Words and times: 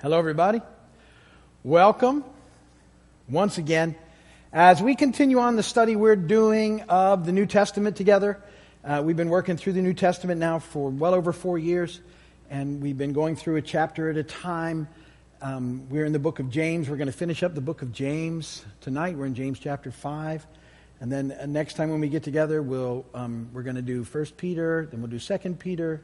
Hello, 0.00 0.16
everybody. 0.16 0.60
Welcome 1.64 2.22
once 3.28 3.58
again. 3.58 3.96
As 4.52 4.80
we 4.80 4.94
continue 4.94 5.40
on 5.40 5.56
the 5.56 5.64
study 5.64 5.96
we're 5.96 6.14
doing 6.14 6.82
of 6.82 7.26
the 7.26 7.32
New 7.32 7.46
Testament 7.46 7.96
together, 7.96 8.40
uh, 8.84 9.02
we've 9.04 9.16
been 9.16 9.28
working 9.28 9.56
through 9.56 9.72
the 9.72 9.82
New 9.82 9.94
Testament 9.94 10.38
now 10.38 10.60
for 10.60 10.88
well 10.88 11.14
over 11.14 11.32
four 11.32 11.58
years, 11.58 12.00
and 12.48 12.80
we've 12.80 12.96
been 12.96 13.12
going 13.12 13.34
through 13.34 13.56
a 13.56 13.60
chapter 13.60 14.08
at 14.08 14.16
a 14.16 14.22
time. 14.22 14.86
Um, 15.42 15.88
we're 15.88 16.04
in 16.04 16.12
the 16.12 16.20
book 16.20 16.38
of 16.38 16.48
James. 16.48 16.88
We're 16.88 16.96
going 16.96 17.06
to 17.06 17.12
finish 17.12 17.42
up 17.42 17.56
the 17.56 17.60
book 17.60 17.82
of 17.82 17.92
James 17.92 18.64
tonight. 18.80 19.16
We're 19.16 19.26
in 19.26 19.34
James 19.34 19.58
chapter 19.58 19.90
5. 19.90 20.46
And 21.00 21.10
then 21.10 21.32
uh, 21.32 21.46
next 21.46 21.74
time 21.74 21.90
when 21.90 21.98
we 21.98 22.08
get 22.08 22.22
together, 22.22 22.62
we'll, 22.62 23.04
um, 23.14 23.48
we're 23.52 23.64
going 23.64 23.74
to 23.74 23.82
do 23.82 24.04
1 24.04 24.26
Peter, 24.36 24.86
then 24.92 25.00
we'll 25.00 25.10
do 25.10 25.18
2 25.18 25.38
Peter, 25.54 26.02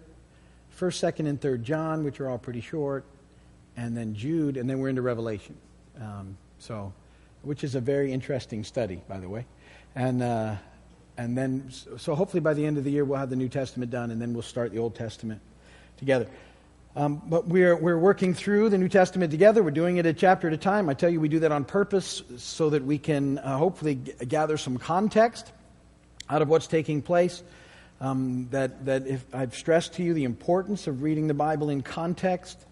1st, 0.81 1.13
2nd, 1.13 1.29
and 1.29 1.41
3rd 1.41 1.63
John, 1.63 2.03
which 2.03 2.19
are 2.19 2.29
all 2.29 2.39
pretty 2.39 2.61
short, 2.61 3.05
and 3.77 3.97
then 3.97 4.15
Jude, 4.15 4.57
and 4.57 4.69
then 4.69 4.79
we're 4.79 4.89
into 4.89 5.03
Revelation. 5.03 5.57
Um, 6.01 6.37
so, 6.59 6.93
which 7.43 7.65
is 7.65 7.75
a 7.75 7.81
very 7.81 8.13
interesting 8.13 8.65
study, 8.65 9.03
by 9.09 9.19
the 9.19 9.29
way. 9.29 9.45
And, 9.95 10.23
uh, 10.23 10.57
and 11.17 11.37
then, 11.37 11.71
so 11.71 12.15
hopefully 12.15 12.41
by 12.41 12.55
the 12.55 12.65
end 12.65 12.79
of 12.79 12.85
the 12.85 12.91
year, 12.91 13.05
we'll 13.05 13.19
have 13.19 13.31
the 13.31 13.37
New 13.37 13.49
Testament 13.49 13.91
done, 13.91 14.11
and 14.11 14.21
then 14.21 14.33
we'll 14.33 14.43
start 14.43 14.73
the 14.73 14.79
Old 14.79 14.95
Testament 14.95 15.41
together. 15.99 16.27
Um, 16.97 17.23
but 17.27 17.49
we're, 17.49 17.77
we're 17.77 17.99
working 17.99 18.35
through 18.35 18.69
the 18.69 18.79
New 18.79 18.89
Testament 18.89 19.33
together. 19.33 19.63
We're 19.63 19.73
doing 19.73 19.97
it 19.97 20.07
a 20.07 20.13
chapter 20.13 20.47
at 20.47 20.55
a 20.55 20.59
time. 20.59 20.89
I 20.89 20.95
tell 20.95 21.11
you, 21.11 21.21
we 21.21 21.29
do 21.29 21.41
that 21.41 21.51
on 21.51 21.65
purpose 21.65 22.23
so 22.39 22.71
that 22.71 22.85
we 22.85 22.99
can 22.99 23.39
uh, 23.39 23.59
hopefully 23.59 23.97
g- 23.97 24.13
gather 24.27 24.57
some 24.57 24.79
context 24.79 25.53
out 26.31 26.41
of 26.41 26.49
what's 26.49 26.69
taking 26.69 27.03
place. 27.03 27.43
Um, 28.01 28.49
that, 28.51 28.85
that 28.87 29.07
if 29.07 29.25
I've 29.35 29.57
stressed 29.57 29.95
to 29.95 30.03
you 30.03 30.15
the 30.15 30.25
importance 30.25 30.87
of 30.87 31.03
reading 31.03 31.27
the 31.27 31.35
Bible 31.35 31.69
in 31.69 31.83
context 31.83 32.65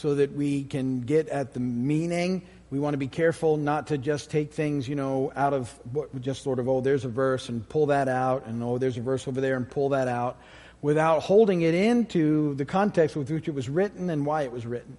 so 0.00 0.14
that 0.14 0.32
we 0.32 0.64
can 0.64 1.02
get 1.02 1.28
at 1.28 1.52
the 1.52 1.60
meaning. 1.60 2.42
We 2.70 2.78
want 2.78 2.94
to 2.94 2.98
be 2.98 3.08
careful 3.08 3.58
not 3.58 3.88
to 3.88 3.98
just 3.98 4.30
take 4.30 4.52
things, 4.54 4.88
you 4.88 4.94
know, 4.94 5.30
out 5.36 5.52
of 5.52 5.68
what 5.92 6.18
just 6.22 6.42
sort 6.42 6.58
of, 6.58 6.68
oh, 6.68 6.80
there's 6.80 7.04
a 7.04 7.08
verse 7.08 7.50
and 7.50 7.68
pull 7.68 7.86
that 7.86 8.08
out, 8.08 8.46
and 8.46 8.62
oh, 8.62 8.78
there's 8.78 8.96
a 8.96 9.02
verse 9.02 9.28
over 9.28 9.40
there 9.40 9.56
and 9.56 9.68
pull 9.68 9.90
that 9.90 10.08
out 10.08 10.38
without 10.80 11.20
holding 11.20 11.60
it 11.60 11.74
into 11.74 12.54
the 12.54 12.64
context 12.64 13.14
with 13.14 13.30
which 13.30 13.46
it 13.46 13.54
was 13.54 13.68
written 13.68 14.08
and 14.08 14.24
why 14.24 14.42
it 14.42 14.52
was 14.52 14.64
written. 14.64 14.96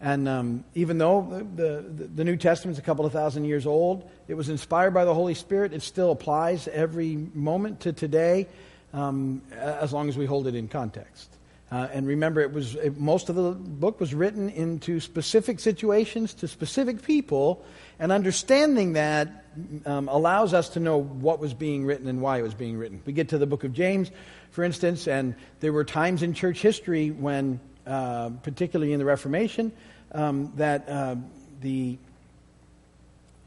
And 0.00 0.26
um, 0.28 0.64
even 0.74 0.98
though 0.98 1.44
the, 1.54 1.62
the, 1.62 2.04
the, 2.04 2.24
New 2.24 2.36
Testament 2.36 2.76
is 2.76 2.78
a 2.78 2.82
couple 2.82 3.04
of 3.04 3.12
thousand 3.12 3.44
years 3.44 3.66
old, 3.66 4.10
it 4.28 4.34
was 4.34 4.48
inspired 4.48 4.92
by 4.92 5.04
the 5.04 5.14
Holy 5.14 5.34
Spirit. 5.34 5.72
It 5.72 5.82
still 5.82 6.10
applies 6.10 6.68
every 6.68 7.16
moment 7.34 7.80
to 7.80 7.92
today 7.92 8.48
um, 8.92 9.42
as 9.52 9.92
long 9.92 10.08
as 10.08 10.16
we 10.16 10.26
hold 10.26 10.46
it 10.46 10.54
in 10.54 10.68
context. 10.68 11.34
Uh, 11.74 11.88
and 11.92 12.06
remember, 12.06 12.40
it 12.40 12.52
was 12.52 12.76
it, 12.76 13.00
most 13.00 13.28
of 13.28 13.34
the 13.34 13.50
book 13.50 13.98
was 13.98 14.14
written 14.14 14.48
into 14.48 15.00
specific 15.00 15.58
situations 15.58 16.32
to 16.32 16.46
specific 16.46 17.02
people, 17.02 17.64
and 17.98 18.12
understanding 18.12 18.92
that 18.92 19.44
um, 19.84 20.06
allows 20.06 20.54
us 20.54 20.68
to 20.68 20.78
know 20.78 21.02
what 21.02 21.40
was 21.40 21.52
being 21.52 21.84
written 21.84 22.06
and 22.06 22.22
why 22.22 22.38
it 22.38 22.42
was 22.42 22.54
being 22.54 22.78
written. 22.78 23.02
We 23.04 23.12
get 23.12 23.30
to 23.30 23.38
the 23.38 23.46
book 23.46 23.64
of 23.64 23.72
James, 23.72 24.12
for 24.52 24.62
instance, 24.62 25.08
and 25.08 25.34
there 25.58 25.72
were 25.72 25.82
times 25.82 26.22
in 26.22 26.32
church 26.32 26.62
history 26.62 27.10
when, 27.10 27.58
uh, 27.88 28.30
particularly 28.44 28.92
in 28.92 29.00
the 29.00 29.04
Reformation, 29.04 29.72
um, 30.12 30.52
that 30.54 30.88
uh, 30.88 31.16
the 31.60 31.98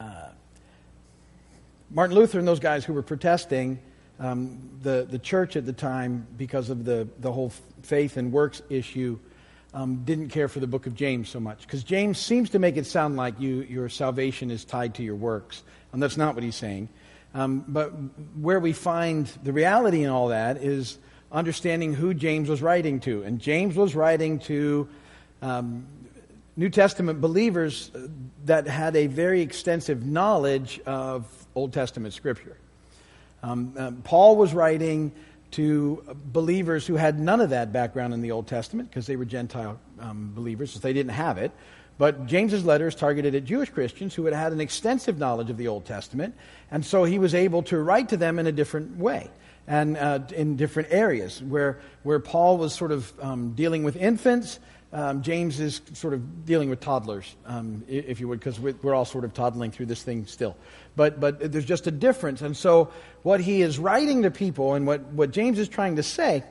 uh, 0.02 0.32
Martin 1.92 2.14
Luther 2.18 2.40
and 2.40 2.48
those 2.48 2.60
guys 2.60 2.84
who 2.84 2.92
were 2.92 3.04
protesting 3.04 3.80
um, 4.20 4.70
the, 4.82 5.08
the 5.10 5.20
church 5.20 5.56
at 5.56 5.66
the 5.66 5.74
time, 5.74 6.28
because 6.38 6.70
of 6.70 6.86
the, 6.86 7.08
the 7.20 7.32
whole 7.32 7.52
faith 7.84 8.18
and 8.18 8.32
works 8.32 8.62
issue, 8.70 9.20
um, 9.74 10.04
didn't 10.06 10.30
care 10.30 10.48
for 10.48 10.60
the 10.60 10.68
book 10.68 10.88
of 10.88 10.96
James 10.96 11.30
so 11.30 11.40
much. 11.40 11.62
Because 11.62 11.84
James 11.84 12.18
seems 12.18 12.50
to 12.52 12.60
make 12.60 12.78
it 12.78 12.86
sound 12.86 13.16
like 13.16 13.40
you, 13.40 13.62
your 13.64 13.90
salvation 13.90 14.50
is 14.50 14.66
tied 14.66 14.96
to 14.96 15.04
your 15.04 15.16
works. 15.16 15.64
And 15.94 16.02
that's 16.02 16.18
not 16.18 16.36
what 16.36 16.44
he's 16.44 16.56
saying. 16.56 16.90
Um, 17.34 17.64
but 17.68 17.90
where 18.40 18.60
we 18.60 18.74
find 18.74 19.28
the 19.44 19.54
reality 19.54 20.04
in 20.04 20.10
all 20.10 20.30
that 20.30 20.58
is 20.58 20.98
understanding 21.32 21.94
who 21.94 22.14
James 22.14 22.50
was 22.50 22.62
writing 22.62 23.00
to. 23.02 23.24
And 23.24 23.40
James 23.40 23.76
was 23.76 23.94
writing 23.94 24.40
to 24.40 24.88
um, 25.42 25.86
New 26.56 26.70
Testament 26.70 27.22
believers 27.22 27.92
that 28.46 28.68
had 28.68 28.96
a 28.96 29.06
very 29.08 29.42
extensive 29.42 30.06
knowledge 30.06 30.80
of 30.86 31.28
Old 31.54 31.74
Testament 31.74 32.14
scripture. 32.14 32.58
Um, 33.48 33.74
uh, 33.78 33.92
Paul 34.04 34.36
was 34.36 34.54
writing 34.54 35.14
to 35.52 36.04
believers 36.26 36.86
who 36.86 36.96
had 36.96 37.18
none 37.18 37.40
of 37.40 37.52
that 37.52 37.72
background 37.72 38.14
in 38.14 38.22
the 38.22 38.32
Old 38.32 38.46
Testament 38.46 38.90
because 38.90 39.08
they 39.08 39.16
were 39.16 39.24
Gentile 39.24 39.80
um, 40.00 40.34
believers, 40.36 40.72
so 40.72 40.80
they 40.80 40.92
didn't 40.92 41.14
have 41.14 41.38
it. 41.38 41.52
But 41.98 42.28
James's 42.28 42.66
letter 42.66 42.88
is 42.88 42.96
targeted 42.96 43.36
at 43.36 43.46
Jewish 43.46 43.70
Christians 43.70 44.14
who 44.14 44.26
had 44.26 44.34
had 44.34 44.52
an 44.52 44.60
extensive 44.60 45.18
knowledge 45.18 45.50
of 45.50 45.56
the 45.56 45.70
Old 45.70 45.86
Testament, 45.86 46.36
and 46.70 46.86
so 46.86 47.06
he 47.06 47.20
was 47.20 47.34
able 47.34 47.64
to 47.64 47.80
write 47.80 48.10
to 48.10 48.18
them 48.18 48.38
in 48.38 48.48
a 48.48 48.52
different 48.52 48.98
way 48.98 49.30
and 49.66 49.96
uh, 49.98 50.20
in 50.36 50.58
different 50.58 50.90
areas. 50.92 51.42
Where, 51.42 51.80
where 52.04 52.20
Paul 52.20 52.58
was 52.58 52.74
sort 52.74 52.92
of 52.92 53.14
um, 53.22 53.54
dealing 53.54 53.84
with 53.86 53.96
infants, 53.96 54.60
um, 54.94 55.22
James 55.22 55.60
is 55.60 55.82
sort 55.94 56.14
of 56.14 56.46
dealing 56.46 56.70
with 56.70 56.80
toddlers, 56.80 57.36
um, 57.46 57.84
if 57.88 58.20
you 58.20 58.28
would, 58.30 58.40
because 58.40 58.60
we're 58.60 58.96
all 58.96 59.06
sort 59.06 59.26
of 59.26 59.34
toddling 59.34 59.72
through 59.72 59.88
this 59.88 60.02
thing 60.02 60.26
still. 60.26 60.56
But, 60.96 61.20
but 61.20 61.52
there's 61.52 61.66
just 61.66 61.88
a 61.88 61.92
difference. 61.92 62.42
And 62.42 62.56
so, 62.56 62.92
what 63.24 63.42
he 63.42 63.62
is 63.62 63.78
writing 63.78 64.24
to 64.24 64.32
people 64.32 64.74
and 64.76 64.88
what, 64.88 65.02
what 65.08 65.32
James 65.32 65.60
is 65.60 65.68
trying 65.68 65.98
to 65.98 66.04
say 66.04 66.44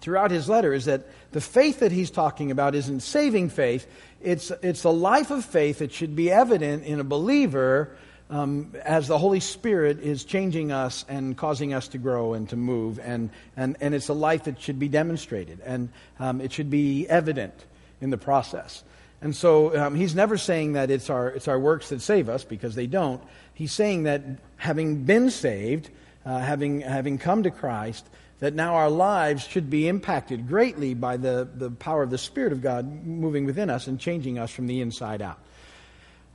throughout 0.00 0.30
his 0.30 0.48
letter 0.48 0.72
is 0.72 0.86
that 0.86 1.06
the 1.32 1.40
faith 1.40 1.80
that 1.80 1.92
he's 1.92 2.10
talking 2.10 2.50
about 2.50 2.74
isn't 2.74 3.00
saving 3.00 3.50
faith, 3.50 3.86
it's, 4.20 4.50
it's 4.62 4.84
a 4.84 4.90
life 4.90 5.30
of 5.30 5.44
faith 5.44 5.78
that 5.78 5.92
should 5.92 6.16
be 6.16 6.30
evident 6.30 6.84
in 6.84 6.98
a 6.98 7.04
believer 7.04 7.96
um, 8.32 8.74
as 8.82 9.08
the 9.08 9.18
Holy 9.18 9.40
Spirit 9.40 10.00
is 10.00 10.24
changing 10.24 10.72
us 10.72 11.04
and 11.06 11.36
causing 11.36 11.74
us 11.74 11.88
to 11.88 11.98
grow 11.98 12.32
and 12.32 12.48
to 12.48 12.56
move. 12.56 12.98
And, 12.98 13.28
and, 13.58 13.76
and 13.80 13.94
it's 13.94 14.08
a 14.08 14.14
life 14.14 14.44
that 14.44 14.58
should 14.58 14.78
be 14.78 14.88
demonstrated 14.88 15.60
and 15.60 15.90
um, 16.18 16.40
it 16.40 16.50
should 16.50 16.70
be 16.70 17.06
evident 17.08 17.54
in 18.00 18.08
the 18.08 18.16
process. 18.16 18.84
And 19.20 19.36
so 19.36 19.76
um, 19.78 19.94
he's 19.94 20.14
never 20.14 20.38
saying 20.38 20.72
that 20.72 20.90
it's 20.90 21.10
our, 21.10 21.28
it's 21.28 21.46
our 21.46 21.58
works 21.58 21.90
that 21.90 22.00
save 22.00 22.30
us 22.30 22.42
because 22.42 22.74
they 22.74 22.86
don't. 22.86 23.22
He's 23.52 23.70
saying 23.70 24.04
that 24.04 24.22
having 24.56 25.04
been 25.04 25.28
saved, 25.28 25.90
uh, 26.24 26.38
having, 26.38 26.80
having 26.80 27.18
come 27.18 27.42
to 27.42 27.50
Christ, 27.50 28.08
that 28.38 28.54
now 28.54 28.76
our 28.76 28.90
lives 28.90 29.46
should 29.46 29.68
be 29.68 29.86
impacted 29.86 30.48
greatly 30.48 30.94
by 30.94 31.18
the, 31.18 31.46
the 31.54 31.70
power 31.70 32.02
of 32.02 32.08
the 32.08 32.18
Spirit 32.18 32.52
of 32.52 32.62
God 32.62 33.04
moving 33.06 33.44
within 33.44 33.68
us 33.68 33.86
and 33.86 34.00
changing 34.00 34.38
us 34.38 34.50
from 34.50 34.66
the 34.66 34.80
inside 34.80 35.20
out. 35.20 35.38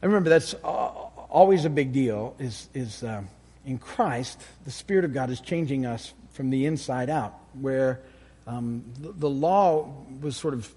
And 0.02 0.12
remember, 0.12 0.30
that's 0.30 0.54
always 1.30 1.66
a 1.66 1.70
big 1.70 1.94
deal, 1.94 2.36
is, 2.40 2.70
is 2.74 3.04
uh, 3.04 3.24
in 3.66 3.78
Christ, 3.78 4.42
the 4.66 4.72
Spirit 4.72 5.06
of 5.06 5.14
God 5.14 5.30
is 5.30 5.42
changing 5.42 5.86
us 5.86 6.14
from 6.32 6.50
the 6.50 6.66
inside 6.66 7.10
out, 7.10 7.34
where 7.60 8.00
um, 8.46 8.84
the, 9.00 9.12
the 9.12 9.30
law 9.30 9.94
was 10.22 10.38
sort 10.38 10.54
of 10.54 10.72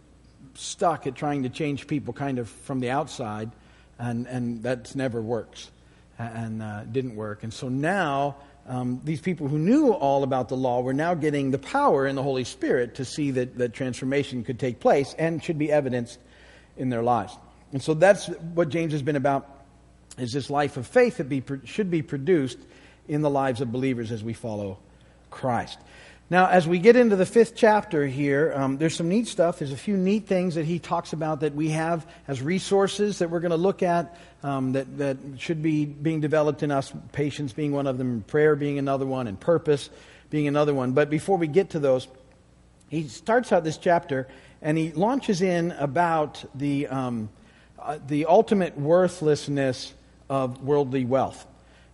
stuck 0.55 1.07
at 1.07 1.15
trying 1.15 1.45
to 1.45 1.49
change 1.49 1.87
people 1.87 2.13
kind 2.13 2.39
of 2.39 2.49
from 2.49 2.81
the 2.81 2.91
outside, 2.91 3.51
and, 3.99 4.27
and 4.27 4.63
that 4.63 4.95
never 4.97 5.21
works 5.21 5.71
and 6.19 6.63
uh, 6.63 6.85
didn't 6.85 7.17
work. 7.17 7.45
And 7.45 7.53
so 7.53 7.69
now 7.69 8.37
um, 8.67 9.01
these 9.05 9.21
people 9.21 9.49
who 9.49 9.59
knew 9.59 9.93
all 9.93 10.23
about 10.23 10.49
the 10.49 10.57
law 10.57 10.81
were 10.81 10.93
now 10.93 11.15
getting 11.15 11.51
the 11.51 11.59
power 11.59 12.07
in 12.07 12.17
the 12.17 12.23
Holy 12.23 12.45
Spirit 12.45 12.97
to 12.97 13.05
see 13.05 13.31
that, 13.33 13.57
that 13.59 13.73
transformation 13.73 14.45
could 14.45 14.59
take 14.59 14.81
place 14.81 15.15
and 15.19 15.43
should 15.43 15.59
be 15.59 15.73
evidenced 15.73 16.19
in 16.77 16.91
their 16.91 17.03
lives. 17.03 17.37
And 17.73 17.83
so 17.83 17.95
that's 17.95 18.27
what 18.55 18.69
James 18.69 18.93
has 18.93 19.03
been 19.03 19.17
about, 19.17 19.60
is 20.21 20.33
this 20.33 20.51
life 20.51 20.77
of 20.77 20.87
faith 20.87 21.19
that 21.19 21.29
be, 21.29 21.43
should 21.65 21.91
be 21.91 22.03
produced 22.03 22.59
in 23.09 23.23
the 23.23 23.31
lives 23.31 23.61
of 23.61 23.73
believers 23.73 24.13
as 24.13 24.23
we 24.23 24.33
follow 24.33 24.79
Christ. 25.31 25.79
Now, 26.31 26.47
as 26.47 26.69
we 26.69 26.79
get 26.79 26.95
into 26.95 27.17
the 27.17 27.27
fifth 27.27 27.57
chapter 27.57 28.07
here, 28.07 28.53
um, 28.55 28.79
there's 28.79 28.95
some 28.95 29.09
neat 29.09 29.27
stuff. 29.27 29.59
There's 29.59 29.73
a 29.73 29.77
few 29.77 29.97
neat 29.97 30.29
things 30.29 30.55
that 30.55 30.65
he 30.65 30.79
talks 30.79 31.13
about 31.13 31.41
that 31.41 31.57
we 31.57 31.71
have 31.71 32.07
as 32.29 32.41
resources 32.41 33.19
that 33.19 33.31
we're 33.31 33.41
going 33.41 33.51
to 33.51 33.57
look 33.57 33.83
at 33.83 34.17
um, 34.45 34.71
that, 34.73 34.99
that 34.99 35.17
should 35.39 35.61
be 35.61 35.87
being 35.87 36.21
developed 36.21 36.63
in 36.63 36.71
us, 36.71 36.93
patience 37.11 37.53
being 37.53 37.73
one 37.73 37.89
of 37.89 37.99
them, 37.99 38.23
prayer 38.29 38.55
being 38.55 38.79
another 38.79 39.07
one, 39.07 39.27
and 39.27 39.41
purpose 39.41 39.91
being 40.31 40.47
another 40.47 40.73
one. 40.73 40.93
But 40.93 41.11
before 41.11 41.37
we 41.37 41.49
get 41.49 41.71
to 41.71 41.81
those, 41.81 42.07
he 42.89 43.09
starts 43.09 43.51
out 43.51 43.65
this 43.65 43.77
chapter 43.77 44.29
and 44.63 44.79
he 44.79 44.93
launches 44.93 45.43
in 45.43 45.73
about 45.73 46.45
the, 46.55 46.87
um, 46.87 47.29
uh, 47.77 47.99
the 48.07 48.27
ultimate 48.27 48.79
worthlessness 48.79 49.95
of 50.31 50.63
worldly 50.63 51.05
wealth. 51.05 51.47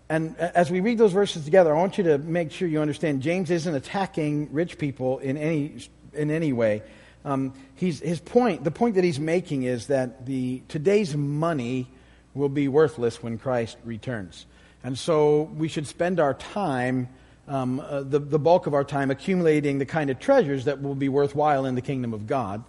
And 0.08 0.36
as 0.38 0.70
we 0.70 0.78
read 0.78 0.98
those 0.98 1.12
verses 1.12 1.44
together, 1.44 1.74
I 1.74 1.78
want 1.80 1.98
you 1.98 2.04
to 2.04 2.18
make 2.18 2.52
sure 2.52 2.68
you 2.68 2.80
understand 2.80 3.22
James 3.22 3.50
isn't 3.50 3.74
attacking 3.74 4.52
rich 4.52 4.78
people 4.78 5.18
in 5.18 5.36
any, 5.36 5.88
in 6.12 6.30
any 6.30 6.52
way. 6.52 6.82
Um, 7.24 7.54
his 7.74 8.20
point, 8.20 8.62
the 8.62 8.70
point 8.70 8.94
that 8.94 9.02
he's 9.02 9.18
making 9.18 9.64
is 9.64 9.88
that 9.88 10.26
the, 10.26 10.62
today's 10.68 11.16
money 11.16 11.88
will 12.34 12.48
be 12.48 12.68
worthless 12.68 13.20
when 13.20 13.36
Christ 13.36 13.78
returns. 13.84 14.46
And 14.84 14.96
so 14.96 15.42
we 15.56 15.66
should 15.66 15.88
spend 15.88 16.20
our 16.20 16.34
time, 16.34 17.08
um, 17.48 17.80
uh, 17.80 18.02
the, 18.02 18.20
the 18.20 18.38
bulk 18.38 18.68
of 18.68 18.74
our 18.74 18.84
time, 18.84 19.10
accumulating 19.10 19.78
the 19.78 19.86
kind 19.86 20.10
of 20.10 20.20
treasures 20.20 20.66
that 20.66 20.80
will 20.80 20.94
be 20.94 21.08
worthwhile 21.08 21.66
in 21.66 21.74
the 21.74 21.82
kingdom 21.82 22.14
of 22.14 22.28
God. 22.28 22.62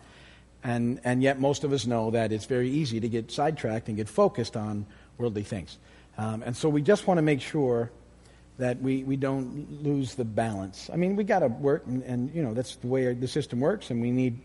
And, 0.63 0.99
and 1.03 1.21
yet, 1.21 1.39
most 1.39 1.63
of 1.63 1.71
us 1.71 1.85
know 1.85 2.09
that 2.11 2.31
it's 2.31 2.45
very 2.45 2.69
easy 2.69 2.99
to 2.99 3.07
get 3.07 3.29
sidetracked 3.29 3.89
and 3.89 3.97
get 3.97 4.09
focused 4.09 4.57
on 4.57 4.87
worldly 5.17 5.43
things. 5.43 5.77
Um, 6.17 6.43
and 6.43 6.55
so 6.55 6.69
we 6.69 6.81
just 6.81 7.07
want 7.07 7.17
to 7.19 7.21
make 7.21 7.41
sure 7.41 7.91
that 8.57 8.81
we, 8.81 9.03
we 9.03 9.15
don't 9.15 9.83
lose 9.83 10.15
the 10.15 10.25
balance. 10.25 10.89
I 10.91 10.95
mean, 10.95 11.15
we 11.15 11.23
got 11.23 11.39
to 11.39 11.47
work, 11.47 11.85
and, 11.85 12.01
and, 12.03 12.33
you 12.33 12.41
know, 12.41 12.53
that's 12.53 12.75
the 12.77 12.87
way 12.87 13.13
the 13.13 13.27
system 13.27 13.59
works, 13.59 13.91
and 13.91 14.01
we 14.01 14.09
need, 14.09 14.39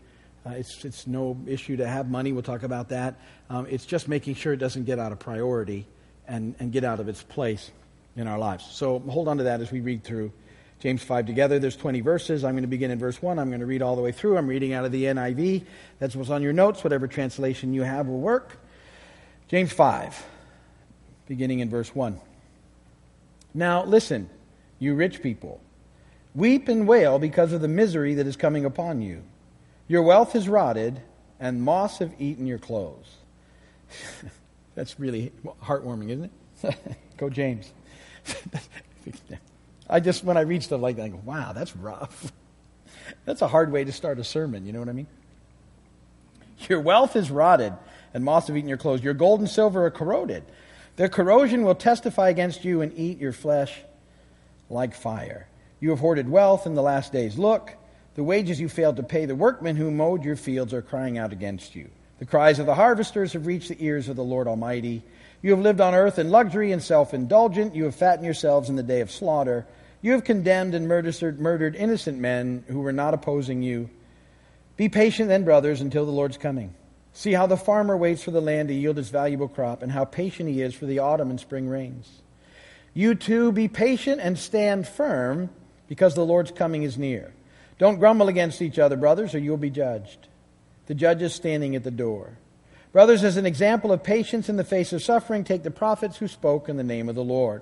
uh, 0.45 0.51
it's, 0.51 0.85
it's 0.85 1.07
no 1.07 1.37
issue 1.47 1.77
to 1.77 1.87
have 1.87 2.09
money. 2.09 2.31
We'll 2.31 2.43
talk 2.43 2.63
about 2.63 2.89
that. 2.89 3.15
Um, 3.49 3.65
it's 3.69 3.85
just 3.85 4.07
making 4.07 4.35
sure 4.35 4.53
it 4.53 4.57
doesn't 4.57 4.83
get 4.83 4.99
out 4.99 5.11
of 5.11 5.19
priority 5.19 5.87
and, 6.27 6.55
and 6.59 6.71
get 6.71 6.83
out 6.83 6.99
of 6.99 7.09
its 7.09 7.23
place 7.23 7.71
in 8.15 8.27
our 8.27 8.37
lives. 8.37 8.65
So 8.69 8.99
hold 8.99 9.27
on 9.27 9.37
to 9.37 9.43
that 9.45 9.61
as 9.61 9.71
we 9.71 9.81
read 9.81 10.03
through 10.03 10.31
James 10.79 11.01
5 11.01 11.25
together. 11.25 11.59
There's 11.59 11.75
20 11.75 12.01
verses. 12.01 12.43
I'm 12.43 12.53
going 12.53 12.63
to 12.63 12.67
begin 12.67 12.91
in 12.91 12.99
verse 12.99 13.21
1. 13.21 13.39
I'm 13.39 13.49
going 13.49 13.61
to 13.61 13.65
read 13.65 13.81
all 13.81 13.95
the 13.95 14.01
way 14.01 14.11
through. 14.11 14.37
I'm 14.37 14.47
reading 14.47 14.73
out 14.73 14.85
of 14.85 14.91
the 14.91 15.05
NIV. 15.05 15.65
That's 15.99 16.15
what's 16.15 16.29
on 16.29 16.41
your 16.41 16.53
notes. 16.53 16.83
Whatever 16.83 17.07
translation 17.07 17.73
you 17.73 17.83
have 17.83 18.07
will 18.07 18.19
work. 18.19 18.57
James 19.47 19.71
5, 19.71 20.25
beginning 21.27 21.59
in 21.59 21.69
verse 21.69 21.93
1. 21.93 22.19
Now 23.53 23.83
listen, 23.83 24.29
you 24.79 24.95
rich 24.95 25.21
people. 25.21 25.61
Weep 26.35 26.67
and 26.67 26.87
wail 26.87 27.19
because 27.19 27.53
of 27.53 27.61
the 27.61 27.67
misery 27.67 28.15
that 28.15 28.25
is 28.25 28.35
coming 28.35 28.65
upon 28.65 29.01
you. 29.01 29.23
Your 29.87 30.01
wealth 30.01 30.35
is 30.35 30.49
rotted, 30.49 31.01
and 31.39 31.61
moths 31.61 31.99
have 31.99 32.13
eaten 32.19 32.47
your 32.47 32.57
clothes. 32.57 33.17
That's 34.75 34.99
really 34.99 35.31
heartwarming, 35.61 36.09
isn't 36.09 36.31
it? 36.63 36.97
Go, 37.17 37.29
James. 37.29 37.71
I 39.89 39.99
just, 39.99 40.23
when 40.23 40.37
I 40.37 40.41
read 40.41 40.63
stuff 40.63 40.81
like 40.81 40.95
that, 40.95 41.03
I 41.03 41.07
go, 41.09 41.21
wow, 41.23 41.51
that's 41.51 41.75
rough. 41.75 42.31
that's 43.25 43.41
a 43.41 43.47
hard 43.47 43.71
way 43.71 43.83
to 43.83 43.91
start 43.91 44.17
a 44.17 44.23
sermon, 44.23 44.65
you 44.65 44.71
know 44.71 44.79
what 44.79 44.87
I 44.87 44.93
mean? 44.93 45.07
Your 46.69 46.79
wealth 46.79 47.15
is 47.15 47.29
rotted, 47.29 47.73
and 48.13 48.23
moths 48.23 48.47
have 48.47 48.55
eaten 48.55 48.69
your 48.69 48.77
clothes. 48.77 49.03
Your 49.03 49.13
gold 49.13 49.41
and 49.41 49.49
silver 49.49 49.85
are 49.85 49.91
corroded. 49.91 50.43
Their 50.95 51.09
corrosion 51.09 51.63
will 51.63 51.75
testify 51.75 52.29
against 52.29 52.63
you 52.63 52.81
and 52.81 52.97
eat 52.97 53.19
your 53.19 53.31
flesh 53.31 53.81
like 54.69 54.93
fire. 54.93 55.47
You 55.79 55.89
have 55.89 55.99
hoarded 55.99 56.29
wealth 56.29 56.65
in 56.65 56.75
the 56.75 56.81
last 56.81 57.11
days. 57.11 57.37
Look, 57.37 57.73
the 58.15 58.23
wages 58.23 58.59
you 58.59 58.69
failed 58.69 58.97
to 58.97 59.03
pay 59.03 59.25
the 59.25 59.35
workmen 59.35 59.75
who 59.75 59.89
mowed 59.89 60.23
your 60.23 60.35
fields 60.35 60.73
are 60.73 60.81
crying 60.81 61.17
out 61.17 61.33
against 61.33 61.75
you. 61.75 61.89
The 62.19 62.25
cries 62.25 62.59
of 62.59 62.67
the 62.67 62.75
harvesters 62.75 63.33
have 63.33 63.47
reached 63.47 63.69
the 63.69 63.83
ears 63.83 64.07
of 64.07 64.15
the 64.15 64.23
Lord 64.23 64.47
Almighty. 64.47 65.03
You 65.41 65.51
have 65.51 65.59
lived 65.59 65.81
on 65.81 65.95
earth 65.95 66.19
in 66.19 66.29
luxury 66.29 66.71
and 66.71 66.81
self 66.81 67.13
indulgent. 67.13 67.75
You 67.75 67.85
have 67.85 67.95
fattened 67.95 68.25
yourselves 68.25 68.69
in 68.69 68.75
the 68.75 68.83
day 68.83 69.01
of 69.01 69.11
slaughter. 69.11 69.65
You 70.01 70.11
have 70.11 70.23
condemned 70.23 70.75
and 70.75 70.87
murdered, 70.87 71.39
murdered 71.39 71.75
innocent 71.75 72.19
men 72.19 72.63
who 72.67 72.81
were 72.81 72.93
not 72.93 73.13
opposing 73.13 73.63
you. 73.63 73.89
Be 74.77 74.89
patient 74.89 75.29
then, 75.29 75.43
brothers, 75.43 75.81
until 75.81 76.05
the 76.05 76.11
Lord's 76.11 76.37
coming. 76.37 76.73
See 77.13 77.33
how 77.33 77.45
the 77.45 77.57
farmer 77.57 77.95
waits 77.95 78.23
for 78.23 78.31
the 78.31 78.41
land 78.41 78.69
to 78.69 78.73
yield 78.73 78.97
its 78.97 79.09
valuable 79.09 79.47
crop, 79.47 79.83
and 79.83 79.91
how 79.91 80.03
patient 80.03 80.49
he 80.49 80.61
is 80.61 80.73
for 80.73 80.87
the 80.87 80.99
autumn 80.99 81.29
and 81.29 81.39
spring 81.39 81.69
rains. 81.69 82.21
You 82.93 83.15
too 83.15 83.51
be 83.51 83.67
patient 83.67 84.19
and 84.21 84.37
stand 84.37 84.87
firm, 84.87 85.49
because 85.87 86.15
the 86.15 86.25
Lord's 86.25 86.51
coming 86.51 86.83
is 86.83 86.97
near. 86.97 87.33
Don't 87.77 87.99
grumble 87.99 88.27
against 88.27 88.61
each 88.61 88.79
other, 88.79 88.97
brothers, 88.97 89.35
or 89.35 89.39
you'll 89.39 89.57
be 89.57 89.69
judged. 89.69 90.27
The 90.87 90.95
judge 90.95 91.21
is 91.21 91.33
standing 91.33 91.75
at 91.75 91.83
the 91.83 91.91
door. 91.91 92.37
Brothers, 92.91 93.23
as 93.23 93.37
an 93.37 93.45
example 93.45 93.91
of 93.91 94.03
patience 94.03 94.49
in 94.49 94.55
the 94.55 94.63
face 94.63 94.93
of 94.93 95.01
suffering, 95.01 95.43
take 95.43 95.63
the 95.63 95.71
prophets 95.71 96.17
who 96.17 96.27
spoke 96.27 96.69
in 96.69 96.77
the 96.77 96.83
name 96.83 97.09
of 97.09 97.15
the 97.15 97.23
Lord. 97.23 97.61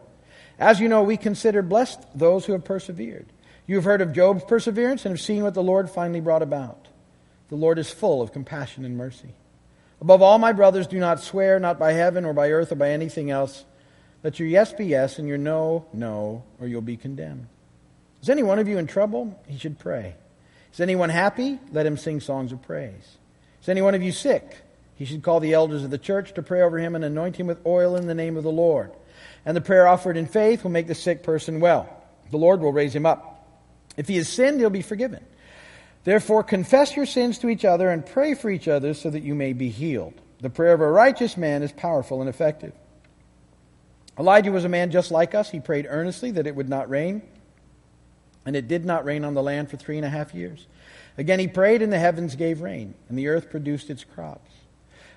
As 0.60 0.80
you 0.80 0.88
know, 0.88 1.04
we 1.04 1.18
consider 1.18 1.62
blessed 1.62 2.00
those 2.14 2.46
who 2.46 2.54
have 2.54 2.66
persevered. 2.66 3.28
You 3.68 3.76
have 3.76 3.86
heard 3.86 4.02
of 4.02 4.14
Job's 4.14 4.44
perseverance 4.44 5.06
and 5.06 5.14
have 5.14 5.22
seen 5.22 5.44
what 5.44 5.54
the 5.54 5.64
Lord 5.64 5.90
finally 5.90 6.20
brought 6.20 6.42
about. 6.42 6.88
The 7.50 7.56
Lord 7.56 7.80
is 7.80 7.92
full 7.92 8.22
of 8.22 8.34
compassion 8.34 8.86
and 8.86 8.98
mercy. 8.98 9.34
Above 10.02 10.24
all, 10.24 10.40
my 10.40 10.52
brothers, 10.52 10.88
do 10.88 11.00
not 11.00 11.22
swear, 11.22 11.60
not 11.60 11.78
by 11.78 11.94
heaven 11.94 12.26
or 12.26 12.34
by 12.34 12.50
earth 12.50 12.72
or 12.72 12.76
by 12.76 12.90
anything 12.90 13.30
else. 13.30 13.64
Let 14.24 14.40
your 14.40 14.48
yes 14.48 14.74
be 14.74 14.86
yes 14.86 15.20
and 15.20 15.28
your 15.28 15.38
no, 15.38 15.86
no, 15.94 16.44
or 16.60 16.68
you'll 16.68 16.82
be 16.82 16.98
condemned. 16.98 17.48
Is 18.22 18.30
any 18.30 18.44
one 18.44 18.60
of 18.60 18.68
you 18.68 18.78
in 18.78 18.88
trouble? 18.88 19.40
He 19.48 19.58
should 19.58 19.80
pray. 19.80 20.16
Is 20.74 20.80
anyone 20.80 21.10
happy? 21.10 21.60
Let 21.72 21.86
him 21.86 21.98
sing 21.98 22.20
songs 22.20 22.52
of 22.52 22.62
praise. 22.62 23.18
Is 23.62 23.70
any 23.70 23.82
one 23.82 23.94
of 23.94 24.02
you 24.02 24.12
sick? 24.12 24.58
He 24.96 25.06
should 25.06 25.24
call 25.24 25.40
the 25.40 25.54
elders 25.54 25.84
of 25.84 25.92
the 25.92 25.98
church 25.98 26.34
to 26.34 26.44
pray 26.44 26.62
over 26.62 26.78
him 26.78 26.96
and 26.96 27.04
anoint 27.04 27.36
him 27.36 27.48
with 27.48 27.66
oil 27.66 27.96
in 27.96 28.08
the 28.08 28.14
name 28.14 28.38
of 28.38 28.44
the 28.44 28.52
Lord. 28.52 28.92
And 29.46 29.58
the 29.58 29.62
prayer 29.62 29.88
offered 29.88 30.18
in 30.18 30.28
faith 30.28 30.64
will 30.64 30.72
make 30.72 30.88
the 30.88 30.96
sick 30.96 31.24
person 31.24 31.60
well. 31.60 31.90
The 32.30 32.38
Lord 32.38 32.62
will 32.62 32.72
raise 32.72 32.96
him 32.96 33.06
up. 33.06 33.48
If 33.98 34.08
he 34.08 34.18
has 34.18 34.30
sinned, 34.30 34.60
he'll 34.60 34.70
be 34.70 34.82
forgiven. 34.82 35.24
Therefore, 36.04 36.44
confess 36.44 36.96
your 36.96 37.06
sins 37.06 37.38
to 37.40 37.50
each 37.50 37.64
other 37.64 37.90
and 37.90 38.06
pray 38.06 38.34
for 38.34 38.50
each 38.50 38.68
other 38.68 38.94
so 38.94 39.10
that 39.10 39.24
you 39.24 39.36
may 39.36 39.54
be 39.54 39.70
healed. 39.70 40.16
The 40.40 40.50
prayer 40.50 40.74
of 40.74 40.82
a 40.82 40.90
righteous 40.90 41.38
man 41.38 41.62
is 41.62 41.72
powerful 41.72 42.22
and 42.22 42.30
effective. 42.30 42.74
Elijah 44.18 44.52
was 44.52 44.66
a 44.66 44.70
man 44.70 44.92
just 44.92 45.12
like 45.12 45.36
us. 45.36 45.52
He 45.52 45.60
prayed 45.60 45.86
earnestly 45.88 46.32
that 46.32 46.48
it 46.48 46.56
would 46.56 46.70
not 46.70 46.90
rain, 46.90 47.22
and 48.46 48.56
it 48.56 48.68
did 48.68 48.84
not 48.84 49.06
rain 49.06 49.24
on 49.24 49.36
the 49.36 49.44
land 49.44 49.70
for 49.70 49.78
three 49.78 49.98
and 49.98 50.06
a 50.06 50.10
half 50.10 50.34
years. 50.34 50.66
Again, 51.18 51.40
he 51.40 51.48
prayed, 51.48 51.82
and 51.82 51.94
the 51.94 52.00
heavens 52.00 52.36
gave 52.36 52.62
rain, 52.62 52.96
and 53.08 53.18
the 53.18 53.28
earth 53.28 53.52
produced 53.52 53.90
its 53.90 54.04
crops. 54.04 54.50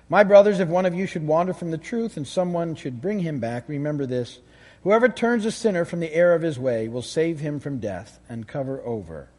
My 0.07 0.23
brothers, 0.23 0.59
if 0.59 0.69
one 0.69 0.85
of 0.85 0.93
you 0.93 1.07
should 1.07 1.25
wander 1.25 1.53
from 1.53 1.71
the 1.71 1.79
truth 1.79 2.15
and 2.15 2.27
someone 2.27 2.75
should 2.75 3.01
bring 3.01 3.19
him 3.19 3.39
back, 3.39 3.67
remember 3.67 4.05
this. 4.05 4.37
Whoever 4.83 5.09
turns 5.09 5.45
a 5.45 5.51
sinner 5.51 5.83
from 5.83 5.99
the 5.99 6.13
error 6.13 6.35
of 6.35 6.43
his 6.43 6.59
way 6.59 6.87
will 6.87 7.01
save 7.01 7.39
him 7.39 7.59
from 7.59 7.79
death 7.79 8.19
and 8.29 8.47
cover 8.47 8.81
over 8.85 9.29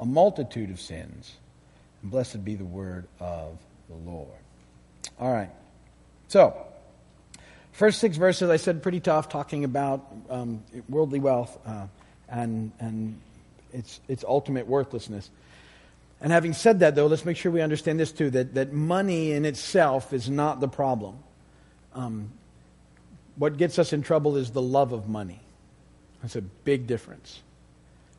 a 0.00 0.04
multitude 0.04 0.70
of 0.70 0.80
sins. 0.80 1.32
And 2.02 2.10
blessed 2.10 2.44
be 2.44 2.56
the 2.56 2.64
word 2.64 3.06
of 3.20 3.58
the 3.88 3.96
Lord. 3.96 4.28
All 5.18 5.32
right. 5.32 5.50
So, 6.28 6.56
first 7.72 8.00
six 8.00 8.16
verses, 8.16 8.50
I 8.50 8.56
said 8.56 8.82
pretty 8.82 9.00
tough, 9.00 9.28
talking 9.28 9.64
about 9.64 10.06
um, 10.30 10.62
worldly 10.88 11.20
wealth 11.20 11.58
uh, 11.66 11.86
and, 12.28 12.72
and 12.80 13.20
its, 13.72 14.00
its 14.08 14.24
ultimate 14.26 14.66
worthlessness. 14.66 15.30
And 16.20 16.32
having 16.32 16.52
said 16.52 16.80
that, 16.80 16.94
though, 16.94 17.06
let's 17.06 17.24
make 17.24 17.36
sure 17.36 17.50
we 17.50 17.62
understand 17.62 17.98
this 17.98 18.12
too 18.12 18.30
that, 18.30 18.54
that 18.54 18.72
money 18.72 19.32
in 19.32 19.44
itself 19.44 20.12
is 20.12 20.28
not 20.28 20.60
the 20.60 20.68
problem. 20.68 21.18
Um, 21.94 22.30
what 23.36 23.56
gets 23.56 23.78
us 23.78 23.92
in 23.92 24.02
trouble 24.02 24.36
is 24.36 24.50
the 24.50 24.62
love 24.62 24.92
of 24.92 25.08
money. 25.08 25.40
That's 26.20 26.36
a 26.36 26.42
big 26.42 26.86
difference. 26.86 27.40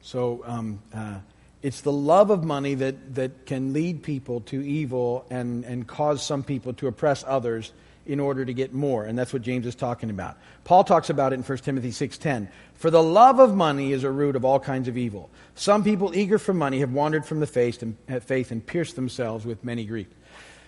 So 0.01 0.44
um, 0.48 0.81
uh, 0.94 1.19
it's 1.62 1.81
the 1.81 1.92
love 1.92 2.30
of 2.30 2.44
money 2.44 2.75
that, 2.75 3.16
that 3.16 3.46
can 3.46 3.74
lead 3.74 4.04
people 4.04 4.42
to 4.42 4.62
evil 4.62 5.25
and, 5.30 5.63
and 5.66 5.88
cause 5.88 6.25
some 6.25 6.44
people 6.44 6.74
to 6.74 6.88
oppress 6.88 7.24
others 7.28 7.71
in 8.06 8.19
order 8.19 8.44
to 8.44 8.54
get 8.54 8.74
more. 8.74 9.06
And 9.06 9.18
that's 9.18 9.31
what 9.31 9.44
james 9.44 9.68
is 9.68 9.76
talking 9.76 10.09
about. 10.09 10.38
Paul 10.64 10.83
talks 10.83 11.09
about 11.09 11.33
it 11.33 11.35
in 11.35 11.44
1 11.44 11.57
timothy 11.59 11.92
6.10 11.92 12.47
for 12.74 12.90
the 12.90 13.04
love 13.04 13.40
of 13.40 13.54
money 13.54 13.92
is 13.92 14.04
a 14.04 14.09
root 14.09 14.35
of 14.35 14.44
all 14.44 14.59
kinds 14.59 14.88
of 14.88 14.97
evil. 14.97 15.30
Some 15.54 15.83
people 15.83 16.16
eager 16.16 16.40
for 16.40 16.54
money 16.54 16.80
have 16.80 16.92
wandered 16.92 17.26
from 17.26 17.40
the 17.40 17.47
faith 17.47 17.83
and, 17.83 17.95
uh, 18.09 18.19
faith 18.19 18.52
and 18.52 18.66
pierced 18.66 18.95
themselves 18.95 19.45
with 19.45 19.64
many 19.64 19.85
griefs 19.85 20.16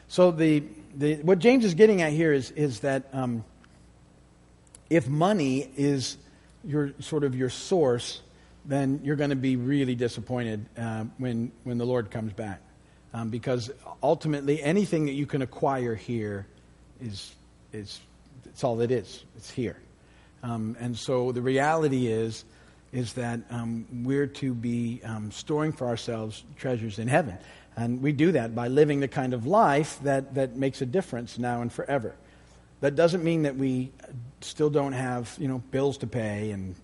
so 0.08 0.30
the, 0.30 0.64
the, 0.96 1.16
what 1.18 1.40
james 1.40 1.66
is 1.66 1.74
getting 1.74 2.02
at 2.04 2.12
here 2.12 2.32
is, 2.34 2.52
is 2.52 2.82
that 2.82 3.04
um, 3.14 3.44
if 4.90 5.08
money 5.08 5.70
is 5.76 6.18
your 6.64 6.94
sort 7.00 7.24
of 7.24 7.36
your 7.36 7.50
source 7.50 8.22
then 8.66 9.02
you're 9.04 9.16
going 9.16 9.30
to 9.30 9.36
be 9.36 9.56
really 9.56 9.96
disappointed 9.96 10.66
uh, 10.78 11.06
when, 11.18 11.52
when 11.64 11.78
the 11.78 11.86
lord 11.86 12.12
comes 12.12 12.34
back 12.34 12.62
um, 13.14 13.30
because 13.30 13.72
ultimately 14.02 14.62
anything 14.62 15.06
that 15.06 15.14
you 15.14 15.26
can 15.26 15.42
acquire 15.42 15.96
here 15.96 16.48
is, 17.00 17.34
is 17.72 18.00
it's 18.46 18.64
all 18.64 18.82
it 18.82 18.92
is. 18.92 19.24
It's 19.36 19.50
here. 19.50 19.78
Um, 20.42 20.76
and 20.80 20.98
so 20.98 21.32
the 21.32 21.42
reality 21.42 22.08
is, 22.08 22.44
is 22.92 23.14
that 23.14 23.40
um, 23.50 23.86
we're 24.04 24.28
to 24.28 24.54
be 24.54 25.02
um, 25.04 25.32
storing 25.32 25.72
for 25.72 25.88
ourselves 25.88 26.44
treasures 26.58 27.00
in 27.00 27.08
heaven. 27.08 27.38
And 27.76 28.02
we 28.02 28.12
do 28.12 28.32
that 28.34 28.54
by 28.54 28.68
living 28.68 29.00
the 29.00 29.08
kind 29.08 29.34
of 29.34 29.48
life 29.48 30.00
that, 30.04 30.36
that 30.36 30.56
makes 30.56 30.82
a 30.82 30.86
difference 30.86 31.40
now 31.40 31.62
and 31.62 31.72
forever. 31.72 32.16
That 32.82 32.96
doesn't 32.96 33.24
mean 33.24 33.44
that 33.44 33.56
we 33.56 33.92
still 34.42 34.70
don't 34.70 34.94
have, 34.94 35.36
you 35.40 35.48
know, 35.48 35.60
bills 35.72 35.98
to 36.00 36.08
pay 36.08 36.52
and 36.52 36.76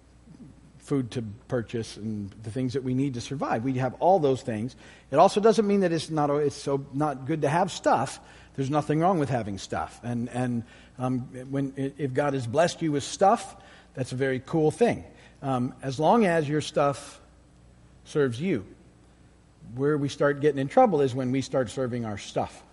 food 0.89 1.12
to 1.12 1.24
purchase 1.48 1.96
and 1.98 2.31
the 2.43 2.51
things 2.51 2.74
that 2.74 2.84
we 2.84 2.93
need 2.93 3.13
to 3.13 3.22
survive. 3.22 3.63
We 3.63 3.74
have 3.74 3.93
all 4.00 4.19
those 4.19 4.41
things. 4.41 4.75
It 5.12 5.15
also 5.15 5.39
doesn't 5.39 5.65
mean 5.65 5.81
that 5.81 5.93
it's 5.93 6.10
not, 6.10 6.29
it's 6.31 6.55
so 6.55 6.86
not 6.93 7.25
good 7.25 7.43
to 7.43 7.50
have 7.50 7.72
stuff, 7.72 8.19
there's 8.55 8.69
nothing 8.69 9.00
wrong 9.00 9.19
with 9.19 9.29
having 9.29 9.58
stuff. 9.58 10.01
And, 10.03 10.27
and 10.29 10.63
um, 10.98 11.19
when, 11.50 11.74
if 11.77 12.13
God 12.13 12.34
has 12.34 12.46
blessed 12.46 12.81
you 12.81 12.91
with 12.91 13.03
stuff, 13.03 13.55
that's 13.93 14.12
a 14.12 14.15
very 14.15 14.41
cool 14.46 14.72
thing. 14.72 15.05
Um, 15.41 15.74
as 15.81 16.00
long 16.00 16.25
as 16.25 16.50
your 16.50 16.60
stuff 16.60 17.22
serves 18.10 18.41
you. 18.41 18.65
Where 19.75 19.98
we 19.98 20.10
start 20.10 20.41
getting 20.41 20.60
in 20.60 20.67
trouble 20.67 21.01
is 21.01 21.13
when 21.13 21.31
we 21.31 21.41
start 21.41 21.69
serving 21.69 22.05
our 22.05 22.17
stuff. 22.17 22.63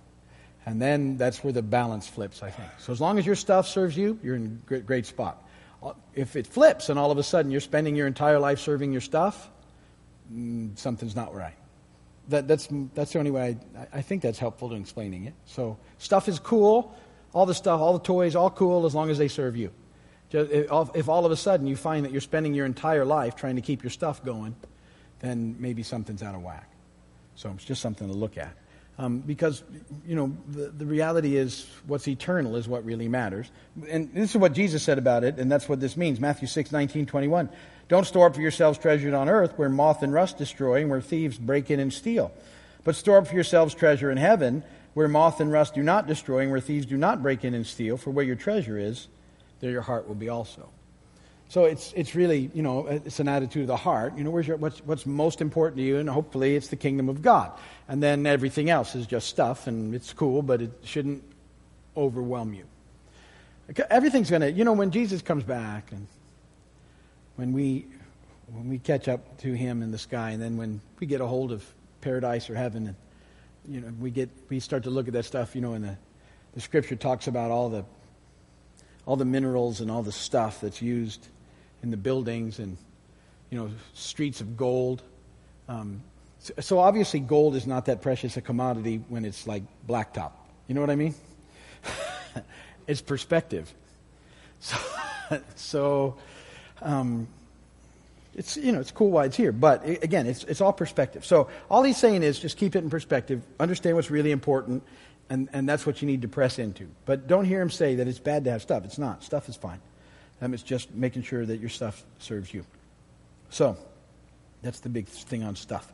And 0.64 0.80
then 0.80 1.16
that's 1.16 1.44
where 1.44 1.52
the 1.52 1.62
balance 1.62 2.08
flips, 2.08 2.42
I 2.42 2.50
think. 2.50 2.68
So 2.78 2.92
as 2.92 3.00
long 3.00 3.18
as 3.18 3.26
your 3.26 3.37
stuff 3.37 3.68
serves 3.68 3.96
you, 3.96 4.18
you're 4.23 4.35
in 4.35 4.61
a 4.64 4.68
great, 4.68 4.87
great 4.87 5.06
spot. 5.06 5.45
Uh, 5.83 5.92
if 6.14 6.37
it 6.37 6.47
flips 6.47 6.88
and 6.88 6.99
all 6.99 7.11
of 7.11 7.18
a 7.18 7.23
sudden 7.23 7.50
you're 7.50 7.61
spending 7.61 7.95
your 7.97 8.06
entire 8.06 8.38
life 8.38 8.59
serving 8.59 8.92
your 8.92 9.00
stuff, 9.00 9.50
mm, 10.33 10.76
something's 10.78 11.14
not 11.14 11.35
right. 11.35 11.54
that, 12.28 12.49
that's, 12.49 12.68
that's 12.95 13.12
the 13.12 13.18
only 13.18 13.30
way 13.30 13.56
I, 13.76 13.99
I 13.99 14.02
think 14.02 14.23
that's 14.23 14.38
helpful 14.38 14.73
in 14.73 14.80
explaining 14.80 15.25
it. 15.25 15.35
So 15.45 15.78
stuff 15.99 16.28
is 16.28 16.38
cool. 16.38 16.95
All 17.33 17.47
the 17.47 17.54
stuff, 17.54 17.80
all 17.80 17.92
the 17.92 18.04
toys, 18.04 18.35
all 18.35 18.50
cool 18.50 18.87
as 18.87 18.95
long 18.95 19.11
as 19.11 19.18
they 19.18 19.28
serve 19.28 19.56
you. 19.56 19.71
If 20.33 21.09
all 21.09 21.25
of 21.25 21.33
a 21.33 21.37
sudden 21.37 21.66
you 21.66 21.76
find 21.76 22.04
that 22.04 22.12
you're 22.12 22.21
spending 22.21 22.54
your 22.54 22.66
entire 22.66 23.04
life 23.04 23.37
trying 23.37 23.56
to 23.56 23.62
keep 23.62 23.83
your 23.83 23.90
stuff 23.90 24.25
going, 24.25 24.56
then 25.21 25.56
maybe 25.59 25.83
something's 25.83 26.23
out 26.23 26.35
of 26.35 26.42
whack. 26.42 26.68
So 27.37 27.52
it's 27.54 27.64
just 27.64 27.80
something 27.80 28.09
to 28.09 28.14
look 28.14 28.37
at. 28.37 28.54
Um, 28.98 29.18
because, 29.18 29.62
you 30.06 30.16
know, 30.16 30.34
the, 30.48 30.68
the 30.68 30.86
reality 30.86 31.36
is 31.36 31.68
what's 31.86 32.08
eternal 32.08 32.56
is 32.56 32.66
what 32.66 32.84
really 32.84 33.08
matters. 33.08 33.50
And 33.90 34.12
this 34.14 34.30
is 34.30 34.36
what 34.38 34.54
Jesus 34.54 34.82
said 34.82 34.96
about 34.96 35.22
it, 35.22 35.38
and 35.38 35.52
that's 35.52 35.68
what 35.68 35.80
this 35.80 35.98
means. 35.98 36.18
Matthew 36.18 36.48
6, 36.48 36.72
19, 36.72 37.04
21. 37.04 37.50
Don't 37.88 38.06
store 38.06 38.28
up 38.28 38.34
for 38.34 38.40
yourselves 38.40 38.78
treasures 38.78 39.12
on 39.12 39.28
earth 39.28 39.52
where 39.56 39.68
moth 39.68 40.02
and 40.02 40.12
rust 40.12 40.38
destroy 40.38 40.80
and 40.80 40.90
where 40.90 41.02
thieves 41.02 41.36
break 41.38 41.70
in 41.70 41.78
and 41.78 41.92
steal. 41.92 42.32
But 42.84 42.96
store 42.96 43.18
up 43.18 43.28
for 43.28 43.34
yourselves 43.34 43.74
treasure 43.74 44.10
in 44.10 44.16
heaven 44.16 44.64
where 44.94 45.08
moth 45.08 45.40
and 45.40 45.52
rust 45.52 45.74
do 45.74 45.82
not 45.82 46.06
destroy 46.06 46.40
and 46.40 46.50
where 46.50 46.60
thieves 46.60 46.86
do 46.86 46.96
not 46.96 47.22
break 47.22 47.44
in 47.44 47.52
and 47.52 47.66
steal. 47.66 47.98
For 47.98 48.10
where 48.10 48.24
your 48.24 48.36
treasure 48.36 48.78
is, 48.78 49.08
there 49.60 49.70
your 49.70 49.82
heart 49.82 50.08
will 50.08 50.14
be 50.14 50.30
also. 50.30 50.70
So 51.48 51.64
it's, 51.64 51.92
it's 51.94 52.14
really, 52.14 52.50
you 52.54 52.62
know, 52.62 52.86
it's 52.88 53.20
an 53.20 53.28
attitude 53.28 53.62
of 53.62 53.68
the 53.68 53.76
heart. 53.76 54.16
You 54.16 54.24
know, 54.24 54.30
where's 54.30 54.48
your, 54.48 54.56
what's, 54.56 54.80
what's 54.80 55.06
most 55.06 55.40
important 55.40 55.78
to 55.78 55.82
you? 55.84 55.98
And 55.98 56.08
hopefully 56.08 56.56
it's 56.56 56.68
the 56.68 56.76
kingdom 56.76 57.08
of 57.08 57.22
God. 57.22 57.52
And 57.88 58.02
then 58.02 58.26
everything 58.26 58.68
else 58.68 58.96
is 58.96 59.06
just 59.06 59.28
stuff, 59.28 59.68
and 59.68 59.94
it's 59.94 60.12
cool, 60.12 60.42
but 60.42 60.60
it 60.60 60.72
shouldn't 60.82 61.22
overwhelm 61.96 62.52
you. 62.52 62.64
Everything's 63.90 64.30
going 64.30 64.42
to, 64.42 64.50
you 64.50 64.64
know, 64.64 64.72
when 64.72 64.90
Jesus 64.90 65.22
comes 65.22 65.44
back 65.44 65.92
and 65.92 66.06
when 67.36 67.52
we, 67.52 67.86
when 68.52 68.68
we 68.68 68.78
catch 68.78 69.06
up 69.06 69.38
to 69.38 69.52
him 69.52 69.82
in 69.82 69.92
the 69.92 69.98
sky, 69.98 70.30
and 70.30 70.42
then 70.42 70.56
when 70.56 70.80
we 70.98 71.06
get 71.06 71.20
a 71.20 71.26
hold 71.26 71.52
of 71.52 71.64
paradise 72.00 72.50
or 72.50 72.56
heaven, 72.56 72.88
and, 72.88 72.96
you 73.68 73.80
know, 73.80 73.92
we, 74.00 74.10
get, 74.10 74.30
we 74.48 74.58
start 74.58 74.82
to 74.84 74.90
look 74.90 75.06
at 75.06 75.12
that 75.12 75.24
stuff, 75.24 75.54
you 75.54 75.60
know, 75.60 75.74
and 75.74 75.84
the, 75.84 75.96
the 76.54 76.60
scripture 76.60 76.96
talks 76.96 77.28
about 77.28 77.52
all 77.52 77.68
the, 77.68 77.84
all 79.04 79.16
the 79.16 79.24
minerals 79.24 79.80
and 79.80 79.90
all 79.90 80.02
the 80.02 80.12
stuff 80.12 80.60
that's 80.60 80.82
used 80.82 81.28
in 81.83 81.90
the 81.90 81.97
buildings 81.97 82.59
and, 82.59 82.76
you 83.50 83.59
know, 83.59 83.71
streets 83.95 84.40
of 84.40 84.56
gold. 84.56 85.02
Um, 85.68 86.02
so, 86.40 86.54
so 86.61 86.78
obviously, 86.78 87.21
gold 87.21 87.56
is 87.56 87.66
not 87.66 87.87
that 87.87 88.02
precious 88.02 88.37
a 88.37 88.40
commodity 88.40 89.02
when 89.09 89.25
it's 89.25 89.47
like 89.47 89.62
blacktop. 89.88 90.33
You 90.68 90.75
know 90.75 90.80
what 90.80 90.90
I 90.90 90.97
mean? 90.97 91.14
it's 92.87 93.00
perspective. 93.00 93.73
So, 94.59 94.78
so 95.56 96.16
um, 96.80 97.28
it's 98.35 98.56
you 98.56 98.73
know 98.73 98.80
it's 98.80 98.90
cool 98.90 99.11
why 99.11 99.25
it's 99.25 99.37
here, 99.37 99.52
but 99.52 99.85
it, 99.85 100.04
again, 100.04 100.26
it's 100.26 100.45
it's 100.45 100.61
all 100.61 100.73
perspective. 100.73 101.25
So 101.25 101.49
all 101.71 101.83
he's 101.83 101.97
saying 101.97 102.23
is 102.23 102.38
just 102.38 102.56
keep 102.56 102.76
it 102.76 102.85
in 102.85 102.90
perspective, 102.90 103.42
understand 103.59 103.97
what's 103.97 104.11
really 104.11 104.30
important, 104.30 104.83
and 105.30 105.49
and 105.52 105.68
that's 105.68 105.87
what 105.87 106.02
you 106.02 106.06
need 106.06 106.23
to 106.23 106.28
press 106.28 106.59
into. 106.59 106.88
But 107.06 107.26
don't 107.26 107.45
hear 107.45 107.61
him 107.61 107.71
say 107.71 107.97
that 107.97 108.06
it's 108.09 108.18
bad 108.18 108.45
to 108.45 108.50
have 108.50 108.62
stuff. 108.62 108.85
It's 108.85 108.99
not. 108.99 109.25
Stuff 109.25 109.49
is 109.49 109.56
fine. 109.56 109.80
Um, 110.40 110.54
it's 110.54 110.62
just 110.62 110.94
making 110.94 111.22
sure 111.22 111.46
that 111.46 111.58
your 111.58 111.70
stuff 111.70 112.04
serves 112.18 112.52
you. 112.52 112.64
So, 113.50 113.76
that's 114.62 114.80
the 114.80 114.88
big 114.88 115.06
thing 115.06 115.44
on 115.44 115.56
stuff. 115.56 115.92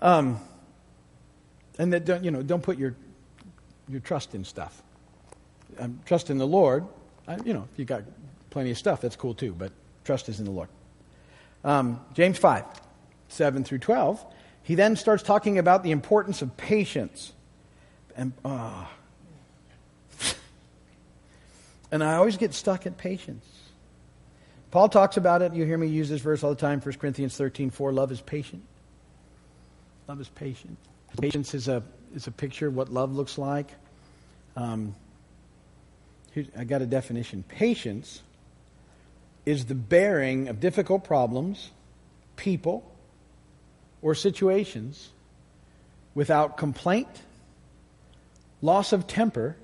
Um, 0.00 0.40
and 1.78 1.92
that 1.92 2.04
don't, 2.04 2.24
you 2.24 2.30
know, 2.30 2.42
don't 2.42 2.62
put 2.62 2.78
your, 2.78 2.94
your 3.88 4.00
trust 4.00 4.34
in 4.34 4.44
stuff. 4.44 4.82
Um, 5.78 6.00
trust 6.04 6.30
in 6.30 6.38
the 6.38 6.46
Lord. 6.46 6.86
Uh, 7.26 7.38
you 7.44 7.54
know, 7.54 7.68
if 7.72 7.78
you 7.78 7.84
got 7.84 8.02
plenty 8.50 8.70
of 8.70 8.78
stuff, 8.78 9.00
that's 9.00 9.16
cool 9.16 9.34
too, 9.34 9.54
but 9.56 9.72
trust 10.04 10.28
is 10.28 10.38
in 10.38 10.44
the 10.44 10.50
Lord. 10.50 10.68
Um, 11.64 12.00
James 12.14 12.38
5, 12.38 12.64
7 13.28 13.64
through 13.64 13.78
12. 13.78 14.24
He 14.64 14.74
then 14.74 14.96
starts 14.96 15.22
talking 15.22 15.58
about 15.58 15.82
the 15.82 15.90
importance 15.90 16.42
of 16.42 16.56
patience. 16.56 17.32
And, 18.16 18.32
uh, 18.44 18.86
and 21.92 22.02
I 22.02 22.14
always 22.14 22.38
get 22.38 22.54
stuck 22.54 22.86
at 22.86 22.96
patience. 22.96 23.44
Paul 24.70 24.88
talks 24.88 25.18
about 25.18 25.42
it. 25.42 25.52
You 25.52 25.66
hear 25.66 25.76
me 25.76 25.86
use 25.86 26.08
this 26.08 26.22
verse 26.22 26.42
all 26.42 26.50
the 26.50 26.56
time, 26.56 26.80
1 26.80 26.94
Corinthians 26.94 27.36
13, 27.36 27.68
4. 27.68 27.92
Love 27.92 28.10
is 28.10 28.22
patient. 28.22 28.62
Love 30.08 30.18
is 30.18 30.28
patient. 30.30 30.78
Patience 31.20 31.52
is 31.52 31.68
a, 31.68 31.82
is 32.14 32.26
a 32.26 32.30
picture 32.30 32.68
of 32.68 32.74
what 32.74 32.90
love 32.90 33.14
looks 33.14 33.36
like. 33.36 33.68
Um, 34.56 34.94
I 36.56 36.64
got 36.64 36.80
a 36.80 36.86
definition. 36.86 37.44
Patience 37.46 38.22
is 39.44 39.66
the 39.66 39.74
bearing 39.74 40.48
of 40.48 40.60
difficult 40.60 41.04
problems, 41.04 41.70
people, 42.36 42.90
or 44.00 44.14
situations 44.14 45.10
without 46.14 46.56
complaint, 46.56 47.20
loss 48.62 48.94
of 48.94 49.06
temper, 49.06 49.56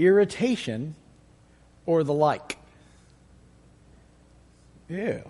irritation, 0.00 0.96
or 1.86 2.04
the 2.04 2.12
like. 2.12 2.58
Yeah. 4.88 5.20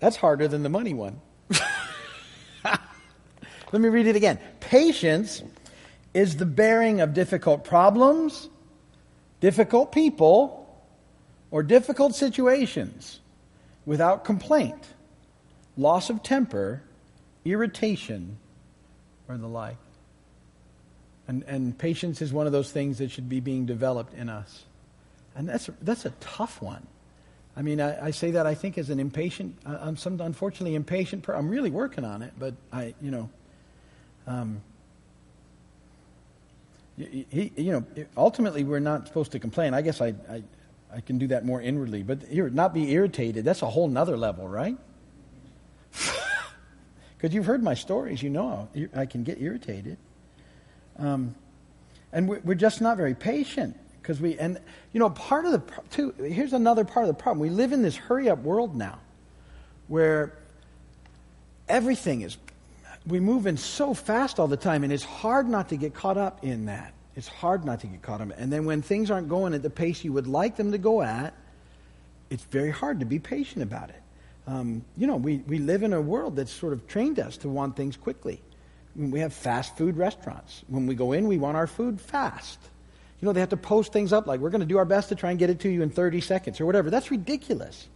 That's 0.00 0.16
harder 0.16 0.48
than 0.48 0.62
the 0.62 0.68
money 0.68 0.94
one. 0.94 1.20
Let 2.64 3.82
me 3.82 3.88
read 3.88 4.06
it 4.06 4.16
again. 4.16 4.38
Patience 4.60 5.42
is 6.14 6.36
the 6.36 6.46
bearing 6.46 7.00
of 7.00 7.14
difficult 7.14 7.64
problems, 7.64 8.48
difficult 9.40 9.92
people, 9.92 10.66
or 11.50 11.62
difficult 11.62 12.14
situations 12.14 13.20
without 13.84 14.24
complaint, 14.24 14.82
loss 15.76 16.10
of 16.10 16.22
temper, 16.22 16.82
irritation, 17.44 18.38
or 19.28 19.36
the 19.36 19.48
like. 19.48 19.76
And, 21.28 21.44
and 21.44 21.76
patience 21.76 22.22
is 22.22 22.32
one 22.32 22.46
of 22.46 22.52
those 22.52 22.70
things 22.70 22.98
that 22.98 23.10
should 23.10 23.28
be 23.28 23.40
being 23.40 23.66
developed 23.66 24.14
in 24.14 24.28
us. 24.28 24.64
And 25.36 25.48
that's, 25.48 25.68
that's 25.82 26.06
a 26.06 26.10
tough 26.20 26.62
one. 26.62 26.86
I 27.56 27.62
mean, 27.62 27.80
I, 27.80 28.06
I, 28.06 28.10
say 28.10 28.32
that 28.32 28.46
I 28.46 28.54
think 28.54 28.78
as 28.78 28.90
an 28.90 28.98
impatient, 28.98 29.58
I'm 29.64 29.96
some 29.96 30.20
unfortunately 30.20 30.74
impatient. 30.74 31.22
Per- 31.22 31.34
I'm 31.34 31.48
really 31.48 31.70
working 31.70 32.04
on 32.04 32.22
it, 32.22 32.32
but 32.38 32.54
I, 32.72 32.94
you 33.00 33.10
know, 33.10 33.30
um, 34.26 34.60
he, 36.96 37.52
you 37.56 37.72
know, 37.72 37.84
ultimately 38.16 38.64
we're 38.64 38.78
not 38.78 39.06
supposed 39.06 39.32
to 39.32 39.38
complain. 39.38 39.74
I 39.74 39.82
guess 39.82 40.00
I, 40.00 40.14
I, 40.30 40.42
I 40.92 41.00
can 41.00 41.18
do 41.18 41.26
that 41.28 41.44
more 41.44 41.60
inwardly, 41.60 42.02
but 42.02 42.22
here, 42.24 42.48
not 42.48 42.72
be 42.72 42.90
irritated. 42.90 43.44
That's 43.44 43.62
a 43.62 43.70
whole 43.70 43.88
nother 43.88 44.16
level, 44.16 44.48
right? 44.48 44.76
Because 47.16 47.34
you've 47.34 47.46
heard 47.46 47.62
my 47.62 47.72
stories, 47.72 48.22
you 48.22 48.28
know 48.28 48.68
I 48.94 49.06
can 49.06 49.24
get 49.24 49.40
irritated, 49.40 49.96
um, 50.98 51.34
and 52.12 52.28
we're, 52.28 52.40
we're 52.40 52.54
just 52.54 52.82
not 52.82 52.98
very 52.98 53.14
patient 53.14 53.74
because 54.06 54.20
we 54.20 54.38
and 54.38 54.60
you 54.92 55.00
know 55.00 55.10
part 55.10 55.46
of 55.46 55.52
the 55.52 55.62
too 55.90 56.14
here's 56.18 56.52
another 56.52 56.84
part 56.84 57.08
of 57.08 57.08
the 57.08 57.20
problem. 57.20 57.40
We 57.40 57.50
live 57.50 57.72
in 57.72 57.82
this 57.82 57.96
hurry 57.96 58.30
up 58.30 58.38
world 58.38 58.76
now 58.76 59.00
where 59.88 60.32
everything 61.68 62.20
is 62.20 62.36
we 63.04 63.18
move 63.18 63.48
in 63.48 63.56
so 63.56 63.94
fast 63.94 64.38
all 64.38 64.46
the 64.46 64.56
time 64.56 64.84
and 64.84 64.92
it's 64.92 65.02
hard 65.02 65.48
not 65.48 65.70
to 65.70 65.76
get 65.76 65.92
caught 65.92 66.16
up 66.16 66.44
in 66.44 66.66
that. 66.66 66.92
It's 67.16 67.26
hard 67.26 67.64
not 67.64 67.80
to 67.80 67.86
get 67.88 68.02
caught 68.02 68.20
up. 68.20 68.28
And 68.36 68.52
then 68.52 68.64
when 68.64 68.82
things 68.82 69.10
aren't 69.10 69.28
going 69.28 69.54
at 69.54 69.62
the 69.62 69.70
pace 69.70 70.04
you 70.04 70.12
would 70.12 70.28
like 70.28 70.54
them 70.54 70.70
to 70.70 70.78
go 70.78 71.02
at 71.02 71.34
it's 72.30 72.44
very 72.44 72.70
hard 72.70 73.00
to 73.00 73.06
be 73.06 73.18
patient 73.18 73.64
about 73.64 73.88
it. 73.88 74.02
Um, 74.46 74.84
you 74.96 75.08
know 75.08 75.16
we, 75.16 75.38
we 75.48 75.58
live 75.58 75.82
in 75.82 75.92
a 75.92 76.00
world 76.00 76.36
that's 76.36 76.52
sort 76.52 76.72
of 76.72 76.86
trained 76.86 77.18
us 77.18 77.36
to 77.38 77.48
want 77.48 77.74
things 77.74 77.96
quickly. 77.96 78.40
We 78.94 79.18
have 79.18 79.32
fast 79.32 79.76
food 79.76 79.96
restaurants. 79.96 80.62
When 80.68 80.86
we 80.86 80.94
go 80.94 81.10
in 81.10 81.26
we 81.26 81.38
want 81.38 81.56
our 81.56 81.66
food 81.66 82.00
fast 82.00 82.60
you 83.20 83.26
know, 83.26 83.32
they 83.32 83.40
have 83.40 83.50
to 83.50 83.56
post 83.56 83.92
things 83.92 84.12
up 84.12 84.26
like, 84.26 84.40
we're 84.40 84.50
going 84.50 84.60
to 84.60 84.66
do 84.66 84.78
our 84.78 84.84
best 84.84 85.08
to 85.08 85.14
try 85.14 85.30
and 85.30 85.38
get 85.38 85.48
it 85.48 85.60
to 85.60 85.68
you 85.68 85.82
in 85.82 85.90
30 85.90 86.20
seconds 86.20 86.60
or 86.60 86.66
whatever. 86.66 86.90
That's 86.90 87.10
ridiculous. 87.10 87.88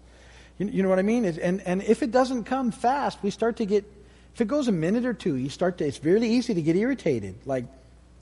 You, 0.58 0.66
you 0.68 0.82
know 0.82 0.88
what 0.88 0.98
I 0.98 1.02
mean? 1.02 1.24
And, 1.24 1.60
and 1.62 1.82
if 1.82 2.02
it 2.02 2.10
doesn't 2.10 2.44
come 2.44 2.70
fast, 2.70 3.22
we 3.22 3.30
start 3.30 3.56
to 3.56 3.66
get, 3.66 3.84
if 4.34 4.40
it 4.40 4.48
goes 4.48 4.68
a 4.68 4.72
minute 4.72 5.04
or 5.04 5.12
two, 5.12 5.36
you 5.36 5.50
start 5.50 5.78
to, 5.78 5.86
it's 5.86 6.02
really 6.02 6.30
easy 6.30 6.54
to 6.54 6.62
get 6.62 6.76
irritated. 6.76 7.34
Like, 7.44 7.64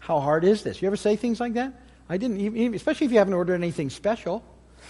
how 0.00 0.20
hard 0.20 0.44
is 0.44 0.62
this? 0.62 0.82
You 0.82 0.86
ever 0.86 0.96
say 0.96 1.16
things 1.16 1.40
like 1.40 1.54
that? 1.54 1.72
I 2.08 2.16
didn't, 2.16 2.40
even, 2.40 2.74
especially 2.74 3.06
if 3.06 3.12
you 3.12 3.18
haven't 3.18 3.34
ordered 3.34 3.54
anything 3.54 3.90
special. 3.90 4.42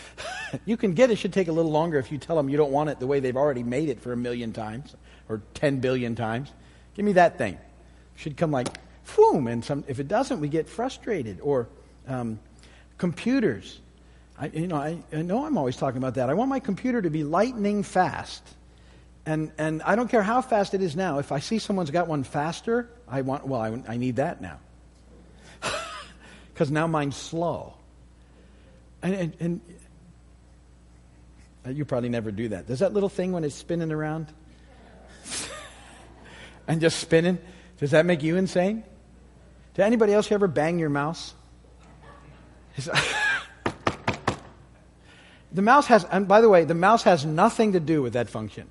you 0.64 0.76
can 0.76 0.94
get 0.94 1.10
it, 1.10 1.16
should 1.16 1.32
take 1.32 1.48
a 1.48 1.52
little 1.52 1.70
longer 1.70 1.98
if 1.98 2.12
you 2.12 2.18
tell 2.18 2.36
them 2.36 2.48
you 2.48 2.56
don't 2.56 2.72
want 2.72 2.90
it 2.90 3.00
the 3.00 3.06
way 3.06 3.20
they've 3.20 3.36
already 3.36 3.62
made 3.62 3.88
it 3.88 4.00
for 4.00 4.12
a 4.12 4.16
million 4.16 4.52
times 4.52 4.94
or 5.28 5.42
10 5.54 5.80
billion 5.80 6.14
times. 6.14 6.52
Give 6.94 7.04
me 7.04 7.12
that 7.12 7.38
thing. 7.38 7.58
Should 8.16 8.36
come 8.36 8.50
like, 8.50 8.68
boom, 9.16 9.46
and 9.46 9.64
some, 9.64 9.84
if 9.88 10.00
it 10.00 10.08
doesn't, 10.08 10.40
we 10.40 10.48
get 10.48 10.68
frustrated. 10.68 11.40
Or, 11.42 11.68
um, 12.08 12.40
computers. 12.96 13.78
I, 14.38 14.46
you 14.46 14.66
know, 14.66 14.76
I, 14.76 14.98
I 15.12 15.22
know 15.22 15.44
I'm 15.44 15.58
always 15.58 15.76
talking 15.76 15.98
about 15.98 16.14
that. 16.14 16.30
I 16.30 16.34
want 16.34 16.48
my 16.48 16.60
computer 16.60 17.02
to 17.02 17.10
be 17.10 17.24
lightning 17.24 17.82
fast. 17.82 18.42
And, 19.26 19.52
and 19.58 19.82
I 19.82 19.94
don't 19.94 20.08
care 20.08 20.22
how 20.22 20.40
fast 20.40 20.74
it 20.74 20.82
is 20.82 20.96
now. 20.96 21.18
If 21.18 21.32
I 21.32 21.40
see 21.40 21.58
someone's 21.58 21.90
got 21.90 22.08
one 22.08 22.24
faster, 22.24 22.88
I 23.06 23.20
want, 23.20 23.46
well, 23.46 23.60
I, 23.60 23.82
I 23.86 23.96
need 23.96 24.16
that 24.16 24.40
now. 24.40 24.58
Because 26.54 26.72
now 26.72 26.88
mine's 26.88 27.14
slow. 27.14 27.74
And, 29.00 29.14
and, 29.14 29.32
and, 29.38 29.60
uh, 31.64 31.70
you 31.70 31.84
probably 31.84 32.08
never 32.08 32.32
do 32.32 32.48
that. 32.48 32.66
Does 32.66 32.80
that 32.80 32.92
little 32.92 33.08
thing 33.08 33.30
when 33.30 33.44
it's 33.44 33.54
spinning 33.54 33.92
around? 33.92 34.26
and 36.66 36.80
just 36.80 36.98
spinning? 36.98 37.38
Does 37.78 37.92
that 37.92 38.06
make 38.06 38.24
you 38.24 38.36
insane? 38.36 38.82
Did 39.74 39.82
anybody 39.82 40.12
else 40.12 40.32
ever 40.32 40.48
bang 40.48 40.80
your 40.80 40.90
mouse? 40.90 41.32
the 45.52 45.62
mouse 45.62 45.87
has, 45.87 46.04
and 46.04 46.28
by 46.28 46.40
the 46.40 46.49
way, 46.49 46.64
the 46.64 46.75
mouse 46.75 47.02
has 47.02 47.25
nothing 47.25 47.73
to 47.73 47.80
do 47.80 48.02
with 48.02 48.12
that 48.12 48.28
function 48.28 48.68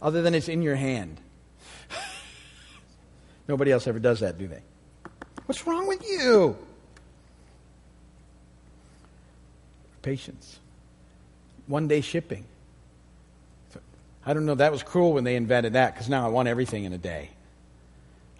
other 0.00 0.22
than 0.22 0.34
it's 0.34 0.48
in 0.48 0.62
your 0.62 0.76
hand. 0.76 1.20
Nobody 3.48 3.70
else 3.72 3.86
ever 3.86 3.98
does 3.98 4.20
that, 4.20 4.38
do 4.38 4.48
they? 4.48 4.62
What's 5.46 5.66
wrong 5.66 5.86
with 5.86 6.02
you? 6.08 6.56
Patience. 10.02 10.58
One 11.66 11.88
day 11.88 12.00
shipping. 12.00 12.44
I 14.24 14.34
don't 14.34 14.46
know, 14.46 14.54
that 14.54 14.70
was 14.70 14.82
cruel 14.82 15.14
when 15.14 15.24
they 15.24 15.34
invented 15.36 15.72
that 15.72 15.94
because 15.94 16.08
now 16.08 16.24
I 16.24 16.28
want 16.28 16.48
everything 16.48 16.84
in 16.84 16.92
a 16.92 16.98
day. 16.98 17.30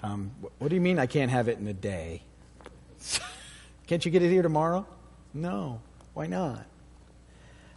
Um, 0.03 0.33
what 0.59 0.69
do 0.69 0.75
you 0.75 0.81
mean 0.81 0.99
I 0.99 1.07
can't 1.07 1.31
have 1.31 1.49
it 1.49 1.59
in 1.59 1.67
a 1.67 1.73
day? 1.73 2.23
can't 3.93 4.07
you 4.07 4.11
get 4.11 4.23
it 4.23 4.31
here 4.31 4.41
tomorrow? 4.41 4.87
No. 5.35 5.79
Why 6.15 6.27
not? 6.27 6.65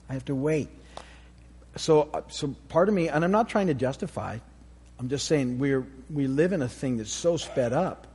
I 0.10 0.14
have 0.14 0.24
to 0.26 0.34
wait. 0.34 0.70
So, 1.76 2.04
uh, 2.14 2.22
so 2.30 2.56
part 2.70 2.88
of 2.88 2.96
me, 2.96 3.10
and 3.10 3.26
I'm 3.26 3.32
not 3.32 3.50
trying 3.50 3.68
to 3.68 3.74
justify, 3.74 4.38
I'm 4.98 5.10
just 5.10 5.26
saying 5.26 5.60
we're, 5.60 5.86
we 6.10 6.28
live 6.28 6.54
in 6.54 6.62
a 6.62 6.70
thing 6.70 6.96
that's 6.96 7.12
so 7.12 7.36
sped 7.36 7.74
up 7.74 8.08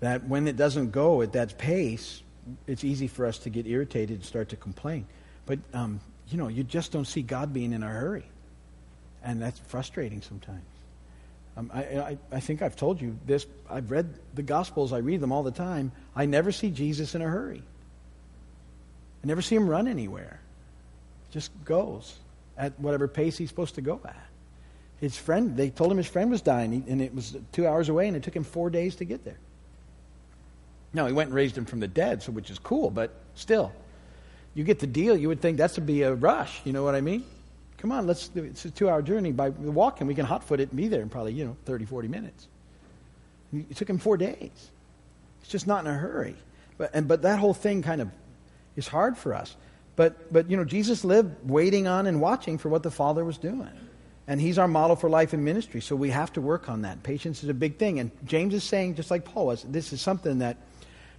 that 0.00 0.28
when 0.28 0.48
it 0.48 0.56
doesn't 0.56 0.92
go 0.92 1.20
at 1.20 1.34
that 1.34 1.58
pace, 1.58 2.22
it's 2.66 2.84
easy 2.84 3.06
for 3.06 3.26
us 3.26 3.36
to 3.40 3.50
get 3.50 3.66
irritated 3.66 4.16
and 4.16 4.24
start 4.24 4.48
to 4.48 4.56
complain. 4.56 5.06
But, 5.44 5.58
um, 5.74 6.00
you 6.28 6.38
know, 6.38 6.48
you 6.48 6.64
just 6.64 6.90
don't 6.90 7.04
see 7.04 7.20
God 7.20 7.52
being 7.52 7.74
in 7.74 7.82
a 7.82 7.88
hurry. 7.88 8.24
And 9.22 9.42
that's 9.42 9.58
frustrating 9.58 10.22
sometimes. 10.22 10.64
Um, 11.60 11.70
I, 11.74 11.80
I, 11.80 12.18
I, 12.32 12.40
think 12.40 12.62
I've 12.62 12.74
told 12.74 13.02
you 13.02 13.18
this. 13.26 13.46
I've 13.68 13.90
read 13.90 14.08
the 14.34 14.42
Gospels, 14.42 14.94
I 14.94 14.98
read 14.98 15.20
them 15.20 15.30
all 15.30 15.42
the 15.42 15.50
time. 15.50 15.92
I 16.16 16.24
never 16.24 16.52
see 16.52 16.70
Jesus 16.70 17.14
in 17.14 17.20
a 17.20 17.26
hurry. 17.26 17.62
I 19.22 19.26
never 19.26 19.42
see 19.42 19.56
him 19.56 19.68
run 19.68 19.86
anywhere. 19.86 20.40
Just 21.32 21.50
goes 21.66 22.16
at 22.56 22.80
whatever 22.80 23.06
pace 23.08 23.36
he's 23.36 23.50
supposed 23.50 23.74
to 23.74 23.82
go 23.82 24.00
at. 24.04 24.26
His 25.00 25.16
friend, 25.18 25.54
they 25.54 25.68
told 25.68 25.92
him 25.92 25.98
his 25.98 26.06
friend 26.06 26.30
was 26.30 26.40
dying, 26.40 26.84
and 26.88 27.02
it 27.02 27.14
was 27.14 27.36
two 27.52 27.66
hours 27.66 27.90
away, 27.90 28.08
and 28.08 28.16
it 28.16 28.22
took 28.22 28.34
him 28.34 28.44
four 28.44 28.70
days 28.70 28.96
to 28.96 29.04
get 29.04 29.24
there. 29.24 29.38
No, 30.94 31.06
he 31.06 31.12
went 31.12 31.28
and 31.28 31.34
raised 31.34 31.58
him 31.58 31.66
from 31.66 31.80
the 31.80 31.88
dead, 31.88 32.22
so 32.22 32.32
which 32.32 32.50
is 32.50 32.58
cool, 32.58 32.90
but 32.90 33.12
still, 33.34 33.70
you 34.54 34.64
get 34.64 34.78
the 34.78 34.86
deal. 34.86 35.14
You 35.14 35.28
would 35.28 35.42
think 35.42 35.58
that's 35.58 35.74
to 35.74 35.82
be 35.82 36.02
a 36.02 36.14
rush. 36.14 36.62
You 36.64 36.72
know 36.72 36.84
what 36.84 36.94
I 36.94 37.02
mean? 37.02 37.24
Come 37.80 37.92
on, 37.92 38.06
let's. 38.06 38.28
do 38.28 38.44
It's 38.44 38.64
a 38.66 38.70
two-hour 38.70 39.00
journey 39.02 39.32
by 39.32 39.48
walking. 39.48 40.06
We 40.06 40.14
can 40.14 40.26
hot-foot 40.26 40.60
it 40.60 40.68
and 40.68 40.76
be 40.76 40.88
there 40.88 41.00
in 41.00 41.08
probably 41.08 41.32
you 41.32 41.46
know 41.46 41.56
30, 41.64 41.86
40 41.86 42.08
minutes. 42.08 42.48
It 43.52 43.76
took 43.76 43.88
him 43.88 43.98
four 43.98 44.16
days. 44.16 44.70
It's 45.40 45.50
just 45.50 45.66
not 45.66 45.84
in 45.84 45.90
a 45.90 45.94
hurry. 45.94 46.36
But 46.76 46.90
and 46.92 47.08
but 47.08 47.22
that 47.22 47.38
whole 47.38 47.54
thing 47.54 47.82
kind 47.82 48.02
of 48.02 48.10
is 48.76 48.86
hard 48.86 49.16
for 49.16 49.34
us. 49.34 49.56
But 49.96 50.30
but 50.30 50.50
you 50.50 50.58
know 50.58 50.64
Jesus 50.64 51.04
lived 51.04 51.48
waiting 51.48 51.86
on 51.86 52.06
and 52.06 52.20
watching 52.20 52.58
for 52.58 52.68
what 52.68 52.82
the 52.82 52.90
Father 52.90 53.24
was 53.24 53.38
doing. 53.38 53.70
And 54.26 54.40
he's 54.40 54.58
our 54.58 54.68
model 54.68 54.94
for 54.94 55.10
life 55.10 55.32
and 55.32 55.44
ministry, 55.44 55.80
so 55.80 55.96
we 55.96 56.10
have 56.10 56.32
to 56.34 56.40
work 56.40 56.68
on 56.68 56.82
that. 56.82 57.02
Patience 57.02 57.42
is 57.42 57.48
a 57.48 57.54
big 57.54 57.78
thing. 57.78 57.98
And 57.98 58.12
James 58.24 58.54
is 58.54 58.62
saying, 58.62 58.94
just 58.94 59.10
like 59.10 59.24
Paul 59.24 59.46
was, 59.46 59.64
this 59.64 59.92
is 59.92 60.00
something 60.00 60.38
that 60.38 60.56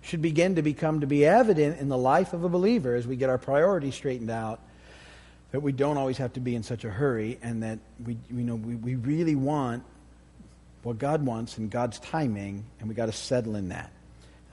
should 0.01 0.21
begin 0.21 0.55
to 0.55 0.61
become 0.61 1.01
to 1.01 1.07
be 1.07 1.25
evident 1.25 1.81
in 1.81 1.89
the 1.89 1.97
life 1.97 2.31
of 2.31 2.45
a 2.45 2.49
believer 2.49 2.95
as 2.95 3.05
we 3.05 3.17
get 3.17 3.29
our 3.29 3.37
priorities 3.37 3.95
straightened 3.95 4.31
out 4.31 4.61
that 5.51 5.59
we 5.59 5.71
don't 5.71 5.97
always 5.97 6.17
have 6.17 6.33
to 6.33 6.39
be 6.39 6.55
in 6.55 6.63
such 6.63 6.85
a 6.85 6.89
hurry 6.89 7.37
and 7.41 7.63
that 7.63 7.79
we, 8.05 8.17
you 8.29 8.43
know, 8.43 8.55
we, 8.55 8.75
we 8.75 8.95
really 8.95 9.35
want 9.35 9.83
what 10.83 10.97
God 10.97 11.25
wants 11.25 11.57
and 11.57 11.69
God's 11.69 11.99
timing, 11.99 12.65
and 12.79 12.89
we 12.89 12.95
got 12.95 13.05
to 13.05 13.11
settle 13.11 13.55
in 13.55 13.69
that. 13.69 13.91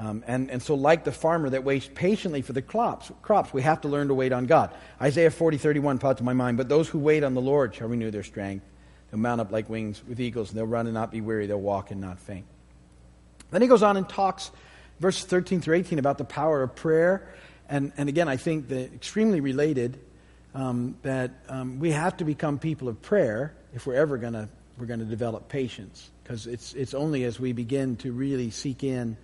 Um, 0.01 0.23
and, 0.27 0.51
and 0.51 0.63
so, 0.63 0.75
like 0.75 1.05
the 1.05 1.13
farmer 1.13 1.51
that 1.51 1.65
waits 1.65 1.89
patiently 1.93 2.43
for 2.43 2.53
the 2.53 2.63
crops, 2.63 3.11
crops, 3.23 3.53
we 3.53 3.63
have 3.63 3.81
to 3.81 3.89
learn 3.89 4.09
to 4.09 4.15
wait 4.15 4.33
on 4.33 4.47
God. 4.47 4.73
Isaiah 5.01 5.31
40, 5.31 5.57
31 5.57 5.99
popped 5.99 6.19
to 6.19 6.25
my 6.25 6.35
mind. 6.35 6.57
But 6.57 6.69
those 6.69 6.89
who 6.89 6.99
wait 6.99 7.25
on 7.25 7.35
the 7.35 7.41
Lord 7.41 7.75
shall 7.75 7.89
renew 7.89 8.11
their 8.11 8.23
strength. 8.23 8.65
They'll 9.11 9.19
mount 9.19 9.41
up 9.41 9.51
like 9.51 9.69
wings 9.69 10.03
with 10.07 10.21
eagles, 10.21 10.51
and 10.51 10.59
they'll 10.59 10.67
run 10.67 10.87
and 10.87 10.95
not 10.95 11.11
be 11.11 11.21
weary. 11.21 11.47
They'll 11.47 11.61
walk 11.61 11.91
and 11.91 12.01
not 12.01 12.21
faint. 12.21 12.45
Then 13.51 13.63
he 13.63 13.67
goes 13.67 13.83
on 13.83 13.97
and 13.97 14.09
talks, 14.09 14.53
verse 15.01 15.25
13 15.25 15.61
through 15.61 15.77
18, 15.77 15.99
about 15.99 16.19
the 16.19 16.25
power 16.25 16.63
of 16.63 16.77
prayer. 16.77 17.27
And, 17.69 17.93
and 17.97 18.09
again, 18.09 18.29
I 18.29 18.37
think 18.37 18.69
that 18.69 18.95
extremely 18.95 19.41
related 19.41 19.99
um, 20.59 20.97
that 21.03 21.31
um, 21.49 21.79
we 21.79 21.93
have 21.93 22.17
to 22.17 22.25
become 22.25 22.59
people 22.59 22.89
of 22.89 23.01
prayer 23.01 23.55
if 23.75 23.87
we're 23.87 23.95
ever 23.95 24.19
going 24.19 24.33
to 24.33 24.49
we're 24.77 24.87
going 24.87 25.01
to 25.01 25.07
develop 25.07 25.49
patience 25.49 26.11
because 26.23 26.47
it's 26.47 26.73
it's 26.75 26.95
only 26.95 27.25
as 27.25 27.39
we 27.39 27.53
begin 27.53 27.97
to 27.97 28.13
really 28.13 28.51
seek 28.51 28.83
in 28.83 29.17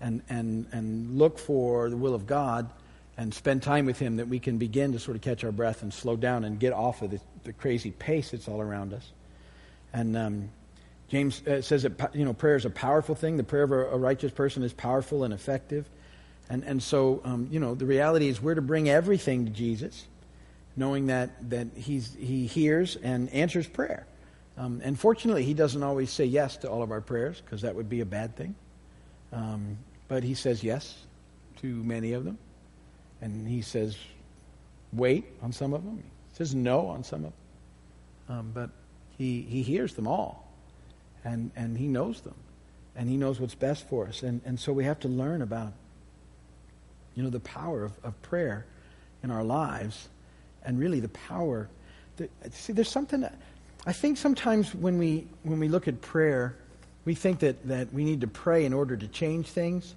and 0.00 0.22
and 0.28 0.66
and 0.72 1.16
look 1.16 1.38
for 1.38 1.88
the 1.88 1.96
will 1.96 2.14
of 2.14 2.26
God 2.26 2.68
and 3.16 3.32
spend 3.32 3.62
time 3.62 3.86
with 3.86 3.98
Him 3.98 4.16
that 4.16 4.26
we 4.26 4.40
can 4.40 4.58
begin 4.58 4.92
to 4.92 4.98
sort 4.98 5.16
of 5.16 5.22
catch 5.22 5.44
our 5.44 5.52
breath 5.52 5.82
and 5.82 5.94
slow 5.94 6.16
down 6.16 6.44
and 6.44 6.58
get 6.58 6.72
off 6.72 7.02
of 7.02 7.10
the, 7.10 7.20
the 7.44 7.52
crazy 7.52 7.92
pace 7.92 8.32
that's 8.32 8.48
all 8.48 8.60
around 8.60 8.92
us. 8.92 9.08
And 9.92 10.16
um, 10.16 10.48
James 11.08 11.46
uh, 11.46 11.62
says 11.62 11.84
that 11.84 12.10
you 12.14 12.24
know 12.24 12.32
prayer 12.32 12.56
is 12.56 12.64
a 12.64 12.70
powerful 12.70 13.14
thing. 13.14 13.36
The 13.36 13.44
prayer 13.44 13.64
of 13.64 13.72
a, 13.72 13.86
a 13.90 13.98
righteous 13.98 14.32
person 14.32 14.64
is 14.64 14.72
powerful 14.72 15.22
and 15.22 15.32
effective. 15.32 15.88
And 16.50 16.64
and 16.64 16.82
so 16.82 17.20
um, 17.24 17.46
you 17.52 17.60
know 17.60 17.76
the 17.76 17.86
reality 17.86 18.26
is 18.26 18.42
we're 18.42 18.56
to 18.56 18.62
bring 18.62 18.88
everything 18.88 19.44
to 19.44 19.50
Jesus 19.50 20.06
knowing 20.76 21.06
that, 21.06 21.50
that 21.50 21.68
he's, 21.76 22.14
he 22.14 22.46
hears 22.46 22.96
and 22.96 23.30
answers 23.30 23.66
prayer. 23.66 24.06
Um, 24.56 24.80
and 24.84 24.98
fortunately, 24.98 25.44
he 25.44 25.54
doesn't 25.54 25.82
always 25.82 26.10
say 26.10 26.24
yes 26.24 26.56
to 26.58 26.70
all 26.70 26.82
of 26.82 26.90
our 26.90 27.00
prayers 27.00 27.40
because 27.40 27.62
that 27.62 27.74
would 27.74 27.88
be 27.88 28.00
a 28.00 28.06
bad 28.06 28.36
thing. 28.36 28.54
Um, 29.32 29.78
but 30.08 30.22
he 30.22 30.34
says 30.34 30.62
yes 30.62 30.94
to 31.60 31.66
many 31.66 32.12
of 32.12 32.24
them. 32.24 32.38
And 33.20 33.46
he 33.46 33.62
says 33.62 33.96
wait 34.92 35.24
on 35.42 35.52
some 35.52 35.72
of 35.72 35.84
them. 35.84 35.96
He 35.96 36.36
says 36.36 36.54
no 36.54 36.88
on 36.88 37.04
some 37.04 37.24
of 37.24 37.32
them. 37.32 37.32
Um, 38.28 38.50
but 38.52 38.70
he, 39.16 39.42
he 39.42 39.62
hears 39.62 39.94
them 39.94 40.06
all. 40.06 40.48
And, 41.24 41.50
and 41.56 41.78
he 41.78 41.86
knows 41.86 42.20
them. 42.20 42.34
And 42.94 43.08
he 43.08 43.16
knows 43.16 43.40
what's 43.40 43.54
best 43.54 43.88
for 43.88 44.06
us. 44.06 44.22
And, 44.22 44.42
and 44.44 44.58
so 44.60 44.72
we 44.72 44.84
have 44.84 45.00
to 45.00 45.08
learn 45.08 45.40
about, 45.40 45.72
you 47.14 47.22
know, 47.22 47.30
the 47.30 47.40
power 47.40 47.84
of, 47.84 47.92
of 48.02 48.20
prayer 48.22 48.66
in 49.22 49.30
our 49.30 49.44
lives 49.44 50.08
and 50.64 50.78
really 50.78 51.00
the 51.00 51.08
power. 51.08 51.68
That, 52.16 52.30
see, 52.52 52.72
there's 52.72 52.90
something 52.90 53.26
I 53.86 53.92
think 53.92 54.16
sometimes 54.18 54.74
when 54.74 54.98
we 54.98 55.26
when 55.42 55.58
we 55.58 55.68
look 55.68 55.88
at 55.88 56.00
prayer, 56.00 56.56
we 57.04 57.14
think 57.14 57.40
that, 57.40 57.66
that 57.66 57.92
we 57.92 58.04
need 58.04 58.20
to 58.20 58.28
pray 58.28 58.64
in 58.64 58.72
order 58.72 58.96
to 58.96 59.08
change 59.08 59.48
things. 59.48 59.94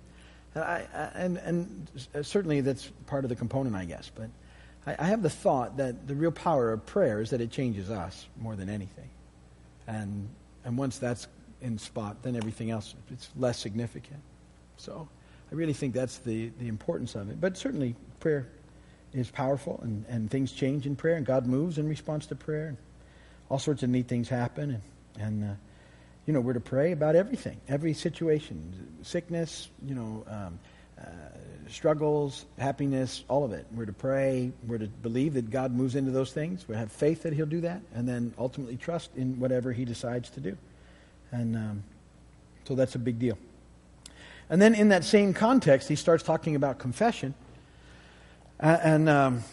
And, 0.55 0.63
I, 0.63 1.11
and, 1.13 1.37
and 1.37 1.87
certainly 2.23 2.61
that's 2.61 2.89
part 3.07 3.25
of 3.25 3.29
the 3.29 3.35
component, 3.35 3.75
I 3.75 3.85
guess. 3.85 4.09
But 4.13 4.29
I, 4.87 4.95
I 4.97 5.07
have 5.07 5.21
the 5.21 5.29
thought 5.29 5.77
that 5.77 6.07
the 6.07 6.15
real 6.15 6.31
power 6.31 6.71
of 6.71 6.85
prayer 6.85 7.21
is 7.21 7.29
that 7.29 7.41
it 7.41 7.51
changes 7.51 7.91
us 7.91 8.25
more 8.39 8.55
than 8.55 8.69
anything. 8.69 9.09
And, 9.87 10.27
and 10.63 10.77
once 10.77 10.97
that's 10.97 11.27
in 11.61 11.77
spot, 11.77 12.23
then 12.23 12.35
everything 12.35 12.71
else 12.71 12.95
it's 13.11 13.29
less 13.35 13.59
significant. 13.59 14.21
So 14.77 15.07
I 15.51 15.55
really 15.55 15.73
think 15.73 15.93
that's 15.93 16.17
the, 16.19 16.51
the 16.59 16.67
importance 16.67 17.15
of 17.15 17.29
it. 17.29 17.39
But 17.39 17.55
certainly 17.57 17.95
prayer 18.19 18.47
is 19.15 19.31
powerful, 19.31 19.79
and, 19.83 20.05
and 20.09 20.29
things 20.29 20.51
change 20.51 20.85
in 20.85 20.95
prayer, 20.95 21.15
and 21.15 21.25
God 21.25 21.45
moves 21.45 21.77
in 21.77 21.87
response 21.87 22.25
to 22.27 22.35
prayer. 22.35 22.67
And 22.67 22.77
all 23.49 23.59
sorts 23.59 23.83
of 23.83 23.89
neat 23.89 24.07
things 24.07 24.29
happen, 24.29 24.71
and, 24.71 25.23
and 25.25 25.51
uh, 25.51 25.53
you 26.25 26.33
know, 26.33 26.41
we're 26.41 26.53
to 26.53 26.59
pray 26.59 26.91
about 26.91 27.15
everything, 27.15 27.59
every 27.67 27.93
situation, 27.93 28.97
sickness, 29.03 29.69
you 29.85 29.95
know, 29.95 30.25
um, 30.27 30.59
uh, 30.99 31.05
struggles, 31.69 32.45
happiness, 32.57 33.23
all 33.27 33.43
of 33.43 33.51
it. 33.51 33.65
We're 33.73 33.85
to 33.85 33.93
pray. 33.93 34.51
We're 34.67 34.79
to 34.79 34.87
believe 34.87 35.35
that 35.35 35.49
God 35.49 35.71
moves 35.71 35.95
into 35.95 36.11
those 36.11 36.31
things. 36.31 36.67
We 36.67 36.75
have 36.75 36.91
faith 36.91 37.23
that 37.23 37.33
He'll 37.33 37.45
do 37.45 37.61
that, 37.61 37.81
and 37.93 38.07
then 38.07 38.33
ultimately 38.37 38.77
trust 38.77 39.11
in 39.15 39.39
whatever 39.39 39.71
He 39.71 39.85
decides 39.85 40.29
to 40.31 40.39
do. 40.39 40.57
And 41.31 41.55
um, 41.55 41.83
so 42.67 42.75
that's 42.75 42.95
a 42.95 42.99
big 42.99 43.19
deal. 43.19 43.37
And 44.49 44.61
then 44.61 44.75
in 44.75 44.89
that 44.89 45.03
same 45.03 45.33
context, 45.33 45.89
he 45.89 45.95
starts 45.95 46.23
talking 46.23 46.55
about 46.55 46.77
confession. 46.77 47.33
And 48.59 49.09
um, 49.09 49.43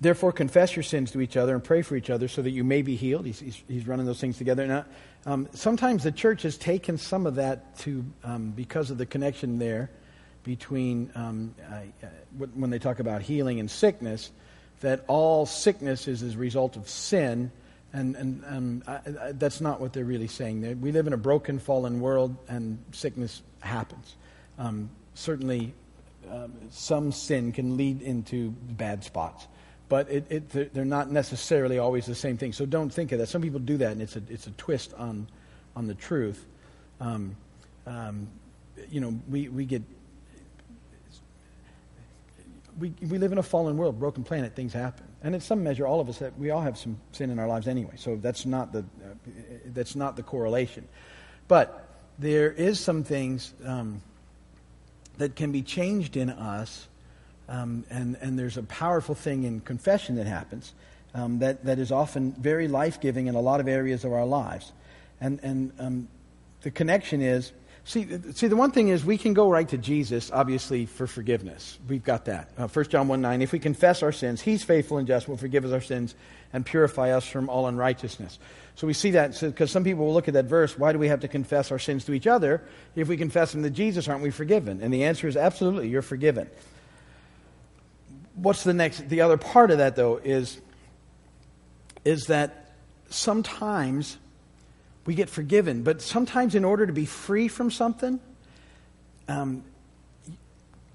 therefore, 0.00 0.32
confess 0.32 0.76
your 0.76 0.82
sins 0.82 1.10
to 1.12 1.20
each 1.20 1.36
other 1.36 1.54
and 1.54 1.62
pray 1.62 1.82
for 1.82 1.96
each 1.96 2.10
other 2.10 2.28
so 2.28 2.42
that 2.42 2.50
you 2.50 2.64
may 2.64 2.82
be 2.82 2.96
healed. 2.96 3.26
He's, 3.26 3.40
he's, 3.40 3.62
he's 3.68 3.86
running 3.86 4.06
those 4.06 4.20
things 4.20 4.38
together. 4.38 4.66
Now, 4.66 4.84
um, 5.26 5.48
sometimes 5.52 6.04
the 6.04 6.12
church 6.12 6.42
has 6.42 6.56
taken 6.56 6.96
some 6.96 7.26
of 7.26 7.34
that 7.36 7.76
to, 7.80 8.04
um, 8.24 8.50
because 8.52 8.90
of 8.90 8.98
the 8.98 9.06
connection 9.06 9.58
there 9.58 9.90
between 10.44 11.10
um, 11.14 11.54
uh, 11.70 12.06
when 12.54 12.70
they 12.70 12.78
talk 12.78 13.00
about 13.00 13.20
healing 13.20 13.60
and 13.60 13.70
sickness, 13.70 14.30
that 14.80 15.04
all 15.08 15.44
sickness 15.44 16.08
is 16.08 16.22
as 16.22 16.34
a 16.34 16.38
result 16.38 16.76
of 16.76 16.88
sin. 16.88 17.50
And, 17.92 18.16
and 18.16 18.44
um, 18.46 18.82
I, 18.86 18.92
I, 18.94 19.32
that's 19.32 19.60
not 19.60 19.80
what 19.80 19.92
they're 19.92 20.04
really 20.04 20.28
saying. 20.28 20.80
We 20.80 20.92
live 20.92 21.06
in 21.06 21.12
a 21.12 21.18
broken, 21.18 21.58
fallen 21.58 22.00
world, 22.00 22.36
and 22.48 22.82
sickness 22.92 23.42
happens. 23.60 24.14
Um, 24.58 24.90
certainly, 25.14 25.74
um, 26.30 26.52
some 26.70 27.12
sin 27.12 27.52
can 27.52 27.76
lead 27.76 28.02
into 28.02 28.50
bad 28.50 29.04
spots. 29.04 29.46
But 29.88 30.10
it, 30.10 30.26
it, 30.30 30.74
they're 30.74 30.84
not 30.84 31.10
necessarily 31.10 31.78
always 31.78 32.04
the 32.04 32.14
same 32.14 32.36
thing. 32.36 32.52
So 32.52 32.66
don't 32.66 32.90
think 32.90 33.12
of 33.12 33.18
that. 33.20 33.28
Some 33.28 33.40
people 33.40 33.60
do 33.60 33.78
that, 33.78 33.92
and 33.92 34.02
it's 34.02 34.16
a, 34.16 34.22
it's 34.28 34.46
a 34.46 34.50
twist 34.52 34.92
on, 34.94 35.26
on 35.74 35.86
the 35.86 35.94
truth. 35.94 36.44
Um, 37.00 37.36
um, 37.86 38.28
you 38.90 39.00
know, 39.00 39.18
we, 39.28 39.48
we 39.48 39.64
get. 39.64 39.82
We, 42.78 42.94
we 43.00 43.18
live 43.18 43.32
in 43.32 43.38
a 43.38 43.42
fallen 43.42 43.76
world, 43.76 43.98
broken 43.98 44.22
planet, 44.22 44.54
things 44.54 44.72
happen. 44.72 45.04
And 45.20 45.34
in 45.34 45.40
some 45.40 45.64
measure, 45.64 45.84
all 45.84 45.98
of 45.98 46.08
us, 46.08 46.22
we 46.38 46.50
all 46.50 46.60
have 46.60 46.78
some 46.78 47.00
sin 47.10 47.30
in 47.30 47.40
our 47.40 47.48
lives 47.48 47.66
anyway. 47.66 47.94
So 47.96 48.14
that's 48.14 48.46
not 48.46 48.72
the, 48.72 48.80
uh, 48.80 49.14
that's 49.66 49.96
not 49.96 50.14
the 50.14 50.22
correlation. 50.22 50.86
But 51.48 51.88
there 52.20 52.52
is 52.52 52.78
some 52.78 53.02
things 53.02 53.52
um, 53.64 54.00
that 55.18 55.36
can 55.36 55.52
be 55.52 55.62
changed 55.62 56.16
in 56.16 56.30
us, 56.30 56.88
um, 57.48 57.84
and, 57.90 58.16
and 58.20 58.38
there's 58.38 58.56
a 58.56 58.62
powerful 58.62 59.14
thing 59.14 59.44
in 59.44 59.60
confession 59.60 60.16
that 60.16 60.26
happens 60.26 60.72
um, 61.14 61.38
that, 61.40 61.64
that 61.64 61.78
is 61.78 61.92
often 61.92 62.32
very 62.32 62.68
life 62.68 63.00
giving 63.00 63.26
in 63.26 63.34
a 63.34 63.40
lot 63.40 63.60
of 63.60 63.68
areas 63.68 64.04
of 64.04 64.12
our 64.12 64.26
lives. 64.26 64.72
And, 65.20 65.40
and 65.42 65.72
um, 65.78 66.08
the 66.62 66.70
connection 66.70 67.20
is 67.20 67.52
see, 67.88 68.06
see, 68.32 68.48
the 68.48 68.56
one 68.56 68.70
thing 68.70 68.88
is 68.88 69.04
we 69.04 69.16
can 69.16 69.32
go 69.32 69.50
right 69.50 69.68
to 69.68 69.78
Jesus, 69.78 70.30
obviously, 70.30 70.84
for 70.84 71.06
forgiveness. 71.06 71.78
We've 71.88 72.04
got 72.04 72.26
that. 72.26 72.50
Uh, 72.56 72.68
1 72.68 72.84
John 72.90 73.08
1 73.08 73.20
9, 73.20 73.42
if 73.42 73.50
we 73.50 73.58
confess 73.58 74.02
our 74.02 74.12
sins, 74.12 74.42
he's 74.42 74.62
faithful 74.62 74.98
and 74.98 75.06
just, 75.06 75.26
will 75.26 75.38
forgive 75.38 75.64
us 75.64 75.72
our 75.72 75.80
sins 75.80 76.14
and 76.52 76.64
purify 76.64 77.10
us 77.10 77.26
from 77.26 77.48
all 77.48 77.66
unrighteousness. 77.66 78.38
So 78.74 78.86
we 78.86 78.92
see 78.92 79.12
that 79.12 79.40
because 79.40 79.70
some 79.70 79.84
people 79.84 80.04
will 80.06 80.12
look 80.12 80.28
at 80.28 80.34
that 80.34 80.44
verse, 80.44 80.78
why 80.78 80.92
do 80.92 80.98
we 80.98 81.08
have 81.08 81.20
to 81.20 81.28
confess 81.28 81.72
our 81.72 81.78
sins 81.78 82.04
to 82.04 82.12
each 82.12 82.26
other? 82.26 82.62
If 82.94 83.08
we 83.08 83.16
confess 83.16 83.52
them 83.52 83.62
to 83.62 83.70
Jesus, 83.70 84.06
aren't 84.06 84.22
we 84.22 84.30
forgiven? 84.30 84.80
And 84.82 84.92
the 84.92 85.04
answer 85.04 85.26
is 85.26 85.36
absolutely, 85.36 85.88
you're 85.88 86.02
forgiven. 86.02 86.48
What's 88.34 88.62
the 88.64 88.74
next? 88.74 89.08
The 89.08 89.22
other 89.22 89.36
part 89.36 89.70
of 89.70 89.78
that, 89.78 89.96
though, 89.96 90.18
is, 90.18 90.60
is 92.04 92.26
that 92.26 92.72
sometimes 93.08 94.18
we 95.08 95.14
get 95.14 95.30
forgiven. 95.30 95.84
But 95.84 96.02
sometimes, 96.02 96.54
in 96.54 96.66
order 96.66 96.86
to 96.86 96.92
be 96.92 97.06
free 97.06 97.48
from 97.48 97.70
something, 97.70 98.20
um, 99.26 99.64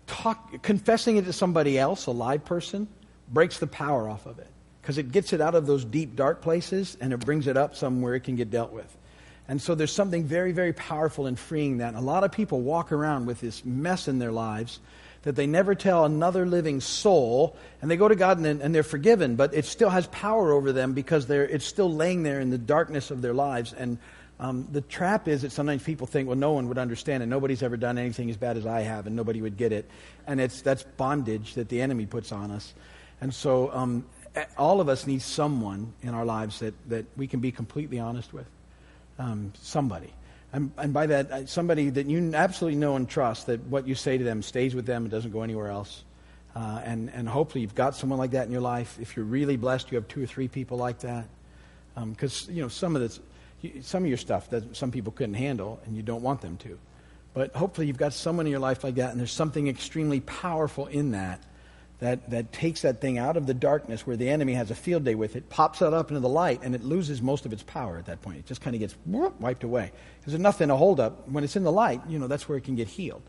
talk, 0.05 0.61
confessing 0.61 1.17
it 1.17 1.25
to 1.25 1.33
somebody 1.33 1.79
else, 1.79 2.05
a 2.05 2.11
live 2.11 2.45
person, 2.45 2.87
breaks 3.29 3.57
the 3.57 3.65
power 3.65 4.07
off 4.07 4.27
of 4.27 4.37
it 4.37 4.45
because 4.79 4.99
it 4.99 5.11
gets 5.11 5.33
it 5.33 5.41
out 5.41 5.55
of 5.55 5.65
those 5.65 5.83
deep, 5.83 6.15
dark 6.15 6.43
places 6.43 6.95
and 7.01 7.11
it 7.11 7.21
brings 7.21 7.47
it 7.47 7.57
up 7.57 7.75
somewhere 7.75 8.13
it 8.13 8.19
can 8.19 8.35
get 8.35 8.51
dealt 8.51 8.71
with. 8.71 8.95
And 9.47 9.59
so 9.59 9.73
there's 9.73 9.91
something 9.91 10.25
very, 10.25 10.51
very 10.51 10.73
powerful 10.73 11.25
in 11.25 11.35
freeing 11.35 11.79
that. 11.79 11.87
And 11.87 11.97
a 11.97 12.01
lot 12.01 12.23
of 12.23 12.31
people 12.31 12.61
walk 12.61 12.91
around 12.91 13.25
with 13.25 13.41
this 13.41 13.65
mess 13.65 14.07
in 14.07 14.19
their 14.19 14.31
lives 14.31 14.79
that 15.23 15.35
they 15.35 15.47
never 15.47 15.73
tell 15.73 16.05
another 16.05 16.45
living 16.45 16.81
soul, 16.81 17.55
and 17.81 17.89
they 17.89 17.97
go 17.97 18.07
to 18.07 18.15
God 18.15 18.37
and, 18.39 18.61
and 18.61 18.75
they're 18.75 18.83
forgiven, 18.83 19.35
but 19.35 19.53
it 19.53 19.65
still 19.65 19.89
has 19.89 20.07
power 20.07 20.51
over 20.51 20.71
them 20.71 20.93
because 20.93 21.27
they're, 21.27 21.47
it's 21.47 21.65
still 21.65 21.93
laying 21.93 22.23
there 22.23 22.39
in 22.39 22.49
the 22.49 22.57
darkness 22.57 23.09
of 23.09 23.21
their 23.21 23.33
lives. 23.33 23.73
And 23.73 23.97
um, 24.39 24.67
the 24.71 24.81
trap 24.81 25.27
is 25.27 25.43
that 25.43 25.51
sometimes 25.51 25.81
people 25.81 26.07
think, 26.07 26.27
well, 26.27 26.37
no 26.37 26.51
one 26.51 26.67
would 26.67 26.77
understand 26.77 27.23
it. 27.23 27.27
Nobody's 27.27 27.63
ever 27.63 27.77
done 27.77 27.97
anything 27.97 28.29
as 28.29 28.37
bad 28.37 28.57
as 28.57 28.65
I 28.65 28.81
have, 28.81 29.07
and 29.07 29.15
nobody 29.15 29.41
would 29.41 29.55
get 29.55 29.71
it. 29.71 29.89
And 30.27 30.41
it's, 30.41 30.61
that's 30.61 30.83
bondage 30.83 31.53
that 31.53 31.69
the 31.69 31.81
enemy 31.81 32.05
puts 32.05 32.31
on 32.31 32.51
us. 32.51 32.73
And 33.21 33.33
so 33.33 33.71
um, 33.71 34.05
all 34.57 34.81
of 34.81 34.89
us 34.89 35.07
need 35.07 35.21
someone 35.21 35.93
in 36.01 36.09
our 36.09 36.25
lives 36.25 36.59
that, 36.59 36.73
that 36.89 37.05
we 37.15 37.27
can 37.27 37.39
be 37.39 37.51
completely 37.51 37.99
honest 37.99 38.33
with. 38.33 38.47
Um, 39.19 39.53
somebody. 39.61 40.11
And, 40.53 40.71
and 40.77 40.93
by 40.93 41.07
that, 41.07 41.49
somebody 41.49 41.89
that 41.89 42.05
you 42.05 42.33
absolutely 42.35 42.79
know 42.79 42.95
and 42.95 43.09
trust 43.09 43.47
that 43.47 43.59
what 43.65 43.87
you 43.87 43.95
say 43.95 44.19
to 44.19 44.23
them 44.23 44.43
stays 44.43 44.75
with 44.75 44.85
them 44.85 45.03
and 45.03 45.11
doesn't 45.11 45.31
go 45.31 45.41
anywhere 45.41 45.69
else. 45.69 46.03
Uh, 46.55 46.79
and, 46.85 47.09
and 47.15 47.27
hopefully 47.27 47.63
you've 47.63 47.73
got 47.73 47.95
someone 47.95 48.19
like 48.19 48.31
that 48.31 48.45
in 48.45 48.51
your 48.51 48.61
life. 48.61 48.99
If 49.01 49.17
you're 49.17 49.25
really 49.25 49.57
blessed, 49.57 49.91
you 49.91 49.95
have 49.95 50.07
two 50.07 50.21
or 50.21 50.27
three 50.27 50.47
people 50.47 50.77
like 50.77 50.99
that. 50.99 51.25
Because, 51.95 52.47
um, 52.47 52.55
you 52.55 52.61
know, 52.61 52.67
some 52.67 52.95
of, 52.95 53.01
this, 53.01 53.19
some 53.81 54.03
of 54.03 54.07
your 54.07 54.17
stuff 54.17 54.51
that 54.51 54.75
some 54.75 54.91
people 54.91 55.11
couldn't 55.11 55.33
handle 55.33 55.79
and 55.85 55.95
you 55.95 56.03
don't 56.03 56.21
want 56.21 56.41
them 56.41 56.57
to. 56.57 56.77
But 57.33 57.55
hopefully 57.55 57.87
you've 57.87 57.97
got 57.97 58.13
someone 58.13 58.45
in 58.45 58.51
your 58.51 58.59
life 58.59 58.83
like 58.83 58.95
that 58.95 59.09
and 59.09 59.19
there's 59.19 59.31
something 59.31 59.67
extremely 59.67 60.19
powerful 60.19 60.85
in 60.85 61.11
that 61.11 61.41
that, 62.03 62.29
that 62.31 62.51
takes 62.51 62.81
that 62.81 62.99
thing 62.99 63.17
out 63.17 63.37
of 63.37 63.47
the 63.47 63.53
darkness 63.53 64.05
where 64.05 64.17
the 64.17 64.29
enemy 64.29 64.55
has 64.55 64.69
a 64.69 64.75
field 64.75 65.05
day 65.05 65.15
with 65.15 65.37
it, 65.37 65.47
pops 65.49 65.81
it 65.81 65.93
up 65.93 66.09
into 66.09 66.19
the 66.19 66.27
light, 66.27 66.59
and 66.61 66.75
it 66.75 66.83
loses 66.83 67.21
most 67.21 67.45
of 67.45 67.53
its 67.53 67.63
power 67.63 67.97
at 67.97 68.07
that 68.07 68.21
point. 68.21 68.39
It 68.39 68.45
just 68.45 68.59
kind 68.59 68.75
of 68.75 68.81
gets 68.81 68.93
wiped 69.05 69.63
away. 69.63 69.89
Because 70.19 70.33
there's 70.33 70.41
nothing 70.41 70.67
to 70.67 70.75
hold 70.75 70.99
up. 70.99 71.29
When 71.29 71.45
it's 71.45 71.55
in 71.55 71.63
the 71.63 71.71
light, 71.71 72.01
you 72.09 72.19
know, 72.19 72.27
that's 72.27 72.49
where 72.49 72.57
it 72.57 72.65
can 72.65 72.75
get 72.75 72.89
healed. 72.89 73.21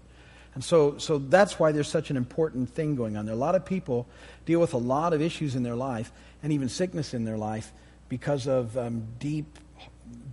And 0.54 0.64
so, 0.64 0.98
so 0.98 1.18
that's 1.18 1.56
why 1.56 1.70
there's 1.70 1.86
such 1.86 2.10
an 2.10 2.16
important 2.16 2.68
thing 2.68 2.96
going 2.96 3.16
on 3.16 3.26
there. 3.26 3.34
A 3.34 3.38
lot 3.38 3.54
of 3.54 3.64
people 3.64 4.08
deal 4.44 4.58
with 4.58 4.74
a 4.74 4.78
lot 4.78 5.12
of 5.12 5.22
issues 5.22 5.54
in 5.54 5.62
their 5.62 5.76
life, 5.76 6.10
and 6.42 6.52
even 6.52 6.68
sickness 6.68 7.14
in 7.14 7.24
their 7.24 7.38
life, 7.38 7.72
because 8.08 8.48
of 8.48 8.76
um, 8.76 9.06
deep, 9.20 9.56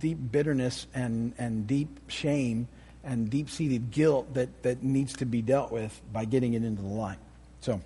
deep 0.00 0.18
bitterness 0.32 0.88
and, 0.94 1.32
and 1.38 1.68
deep 1.68 2.00
shame 2.08 2.66
and 3.04 3.30
deep 3.30 3.48
seated 3.48 3.92
guilt 3.92 4.34
that, 4.34 4.64
that 4.64 4.82
needs 4.82 5.12
to 5.18 5.26
be 5.26 5.42
dealt 5.42 5.70
with 5.70 6.00
by 6.12 6.24
getting 6.24 6.54
it 6.54 6.64
into 6.64 6.82
the 6.82 6.88
light. 6.88 7.18
So, 7.60 7.80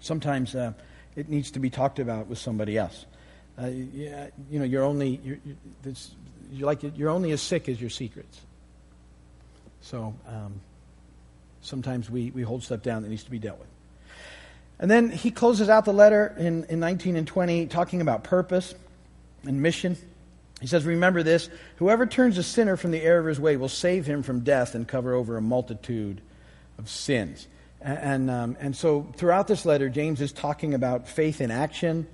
Sometimes 0.00 0.54
uh, 0.54 0.72
it 1.16 1.28
needs 1.28 1.50
to 1.52 1.58
be 1.58 1.70
talked 1.70 1.98
about 1.98 2.28
with 2.28 2.38
somebody 2.38 2.76
else. 2.78 3.06
Uh, 3.60 3.66
you, 3.66 4.30
you 4.50 4.58
know, 4.58 4.64
you're 4.64 4.84
only 4.84 5.20
you're, 5.24 5.38
you're, 6.52 6.66
like 6.66 6.82
you're 6.96 7.10
only 7.10 7.32
as 7.32 7.42
sick 7.42 7.68
as 7.68 7.80
your 7.80 7.90
secrets. 7.90 8.40
So 9.80 10.14
um, 10.26 10.60
sometimes 11.62 12.10
we, 12.10 12.30
we 12.30 12.42
hold 12.42 12.62
stuff 12.62 12.82
down 12.82 13.02
that 13.02 13.08
needs 13.08 13.24
to 13.24 13.30
be 13.30 13.38
dealt 13.38 13.58
with. 13.58 13.68
And 14.78 14.90
then 14.90 15.10
he 15.10 15.30
closes 15.30 15.68
out 15.68 15.84
the 15.84 15.92
letter 15.92 16.34
in, 16.38 16.64
in 16.64 16.78
19 16.78 17.16
and 17.16 17.26
20 17.26 17.66
talking 17.66 18.00
about 18.00 18.22
purpose 18.22 18.74
and 19.44 19.60
mission. 19.60 19.96
He 20.60 20.66
says, 20.66 20.84
Remember 20.84 21.22
this 21.22 21.50
whoever 21.76 22.06
turns 22.06 22.38
a 22.38 22.42
sinner 22.42 22.76
from 22.76 22.90
the 22.90 23.02
error 23.02 23.20
of 23.20 23.26
his 23.26 23.40
way 23.40 23.56
will 23.56 23.68
save 23.68 24.06
him 24.06 24.22
from 24.22 24.40
death 24.40 24.74
and 24.74 24.86
cover 24.86 25.14
over 25.14 25.36
a 25.36 25.42
multitude 25.42 26.20
of 26.78 26.88
sins. 26.88 27.48
And, 27.80 28.30
um, 28.30 28.56
and 28.60 28.76
so 28.76 29.06
throughout 29.16 29.46
this 29.46 29.64
letter, 29.64 29.88
James 29.88 30.20
is 30.20 30.32
talking 30.32 30.74
about 30.74 31.08
faith 31.08 31.40
in 31.40 31.50
action. 31.50 32.06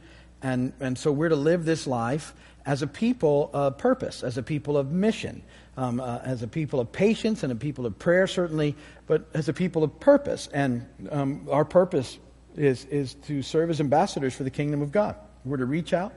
And, 0.42 0.72
and 0.81 0.98
so 0.98 1.11
we're 1.11 1.31
to 1.31 1.37
live 1.37 1.64
this 1.64 1.87
life 1.87 2.35
as 2.66 2.83
a 2.83 2.87
people 2.87 3.50
of 3.53 3.79
purpose, 3.79 4.22
as 4.22 4.38
a 4.38 4.42
people 4.42 4.77
of 4.77 4.90
mission, 4.90 5.42
um, 5.77 6.00
uh, 6.00 6.18
as 6.18 6.42
a 6.42 6.48
people 6.48 6.81
of 6.81 6.92
patience 6.92 7.42
and 7.42 7.53
a 7.53 7.57
people 7.57 7.87
of 7.87 7.98
prayer, 7.98 8.27
certainly, 8.27 8.74
but 9.07 9.27
as 9.35 9.48
a 9.48 9.53
people 9.53 9.83
of 9.83 9.98
purpose. 10.00 10.48
And 10.53 10.87
um, 11.11 11.46
our 11.50 11.64
purpose 11.64 12.18
is, 12.57 12.85
is 12.87 13.14
to 13.27 13.42
serve 13.42 13.70
as 13.70 13.81
ambassadors 13.81 14.35
for 14.35 14.44
the 14.44 14.50
kingdom 14.50 14.83
of 14.83 14.92
God. 14.92 15.16
We're 15.44 15.59
to 15.59 15.66
reach 15.66 15.92
out 15.92 16.12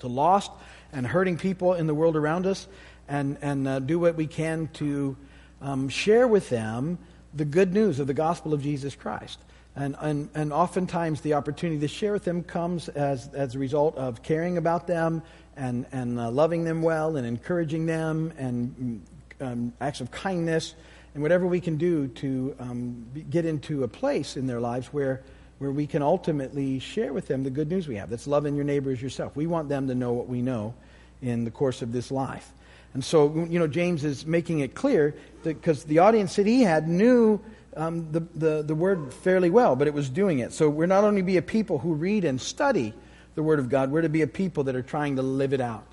to 0.00 0.08
lost 0.08 0.50
and 0.92 1.06
hurting 1.06 1.38
people 1.38 1.74
in 1.74 1.86
the 1.86 1.94
world 1.94 2.16
around 2.16 2.46
us 2.46 2.66
and, 3.08 3.38
and 3.40 3.66
uh, 3.66 3.78
do 3.78 3.98
what 3.98 4.16
we 4.16 4.26
can 4.26 4.68
to 4.74 5.16
um, 5.60 5.88
share 5.88 6.26
with 6.26 6.48
them 6.48 6.98
the 7.34 7.44
good 7.44 7.72
news 7.72 8.00
of 8.00 8.06
the 8.06 8.14
gospel 8.14 8.52
of 8.52 8.62
Jesus 8.62 8.94
Christ. 8.94 9.38
And, 9.74 9.96
and, 10.00 10.28
and 10.34 10.52
oftentimes 10.52 11.22
the 11.22 11.34
opportunity 11.34 11.80
to 11.80 11.88
share 11.88 12.12
with 12.12 12.24
them 12.24 12.42
comes 12.42 12.88
as, 12.90 13.32
as 13.32 13.54
a 13.54 13.58
result 13.58 13.96
of 13.96 14.22
caring 14.22 14.58
about 14.58 14.86
them 14.86 15.22
and, 15.56 15.86
and 15.92 16.18
uh, 16.18 16.30
loving 16.30 16.64
them 16.64 16.82
well 16.82 17.16
and 17.16 17.26
encouraging 17.26 17.86
them 17.86 18.32
and 18.36 19.02
um, 19.40 19.72
acts 19.80 20.00
of 20.00 20.10
kindness 20.10 20.74
and 21.14 21.22
whatever 21.22 21.46
we 21.46 21.60
can 21.60 21.76
do 21.76 22.08
to 22.08 22.54
um, 22.58 23.06
get 23.30 23.44
into 23.44 23.84
a 23.84 23.88
place 23.88 24.36
in 24.36 24.46
their 24.46 24.60
lives 24.60 24.88
where, 24.88 25.22
where 25.58 25.70
we 25.70 25.86
can 25.86 26.02
ultimately 26.02 26.78
share 26.78 27.12
with 27.12 27.26
them 27.26 27.42
the 27.42 27.50
good 27.50 27.68
news 27.70 27.88
we 27.88 27.96
have. 27.96 28.10
That's 28.10 28.26
loving 28.26 28.54
your 28.54 28.64
neighbor 28.64 28.90
as 28.90 29.00
yourself. 29.00 29.36
We 29.36 29.46
want 29.46 29.68
them 29.68 29.88
to 29.88 29.94
know 29.94 30.12
what 30.12 30.28
we 30.28 30.42
know 30.42 30.74
in 31.22 31.44
the 31.44 31.50
course 31.50 31.82
of 31.82 31.92
this 31.92 32.10
life. 32.10 32.52
And 32.94 33.04
so, 33.04 33.46
you 33.48 33.58
know, 33.58 33.66
James 33.66 34.04
is 34.04 34.26
making 34.26 34.60
it 34.60 34.74
clear 34.74 35.14
that 35.44 35.54
because 35.54 35.84
the 35.84 36.00
audience 36.00 36.36
that 36.36 36.46
he 36.46 36.62
had 36.62 36.88
knew 36.88 37.40
um, 37.76 38.10
the, 38.12 38.20
the, 38.34 38.62
the 38.62 38.74
word 38.74 39.14
fairly 39.14 39.50
well, 39.50 39.76
but 39.76 39.86
it 39.86 39.94
was 39.94 40.10
doing 40.10 40.40
it. 40.40 40.52
So 40.52 40.68
we're 40.68 40.86
not 40.86 41.04
only 41.04 41.22
to 41.22 41.26
be 41.26 41.38
a 41.38 41.42
people 41.42 41.78
who 41.78 41.94
read 41.94 42.24
and 42.24 42.40
study 42.40 42.92
the 43.34 43.42
word 43.42 43.58
of 43.58 43.68
God, 43.70 43.90
we're 43.90 44.02
to 44.02 44.10
be 44.10 44.22
a 44.22 44.26
people 44.26 44.64
that 44.64 44.76
are 44.76 44.82
trying 44.82 45.16
to 45.16 45.22
live 45.22 45.52
it 45.52 45.60
out. 45.60 45.86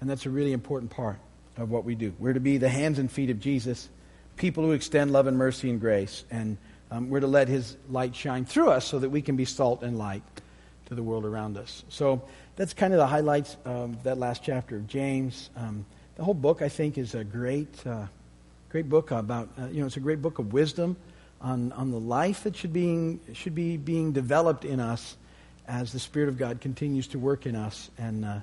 And 0.00 0.10
that's 0.10 0.26
a 0.26 0.30
really 0.30 0.52
important 0.52 0.90
part 0.90 1.18
of 1.56 1.70
what 1.70 1.84
we 1.84 1.94
do. 1.94 2.12
We're 2.18 2.34
to 2.34 2.40
be 2.40 2.58
the 2.58 2.68
hands 2.68 2.98
and 2.98 3.10
feet 3.10 3.30
of 3.30 3.40
Jesus, 3.40 3.88
people 4.36 4.64
who 4.64 4.72
extend 4.72 5.12
love 5.12 5.26
and 5.26 5.38
mercy 5.38 5.70
and 5.70 5.80
grace. 5.80 6.24
And 6.30 6.58
um, 6.90 7.08
we're 7.08 7.20
to 7.20 7.26
let 7.26 7.48
his 7.48 7.76
light 7.88 8.14
shine 8.14 8.44
through 8.44 8.68
us 8.70 8.84
so 8.84 8.98
that 8.98 9.08
we 9.08 9.22
can 9.22 9.36
be 9.36 9.46
salt 9.46 9.82
and 9.82 9.96
light 9.96 10.22
to 10.86 10.94
the 10.94 11.02
world 11.02 11.24
around 11.24 11.56
us. 11.56 11.84
So 11.88 12.22
that's 12.56 12.74
kind 12.74 12.92
of 12.92 12.98
the 12.98 13.06
highlights 13.06 13.56
of 13.64 14.02
that 14.02 14.18
last 14.18 14.42
chapter 14.44 14.76
of 14.76 14.86
James. 14.86 15.48
Um, 15.56 15.86
the 16.16 16.24
whole 16.24 16.34
book, 16.34 16.62
I 16.62 16.68
think, 16.68 16.98
is 16.98 17.14
a 17.14 17.24
great, 17.24 17.86
uh, 17.86 18.06
great 18.68 18.88
book 18.88 19.10
about, 19.10 19.48
uh, 19.58 19.66
you 19.66 19.80
know, 19.80 19.86
it's 19.86 19.96
a 19.96 20.00
great 20.00 20.22
book 20.22 20.38
of 20.38 20.52
wisdom 20.52 20.96
on, 21.40 21.72
on 21.72 21.90
the 21.90 21.98
life 21.98 22.44
that 22.44 22.56
should, 22.56 22.72
being, 22.72 23.20
should 23.32 23.54
be 23.54 23.76
being 23.76 24.12
developed 24.12 24.64
in 24.64 24.80
us 24.80 25.16
as 25.66 25.92
the 25.92 25.98
Spirit 25.98 26.28
of 26.28 26.38
God 26.38 26.60
continues 26.60 27.08
to 27.08 27.18
work 27.18 27.46
in 27.46 27.56
us 27.56 27.90
and 27.98 28.24
uh, 28.24 28.38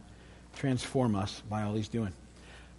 transform 0.56 1.16
us 1.16 1.42
by 1.50 1.64
all 1.64 1.74
He's 1.74 1.88
doing. 1.88 2.12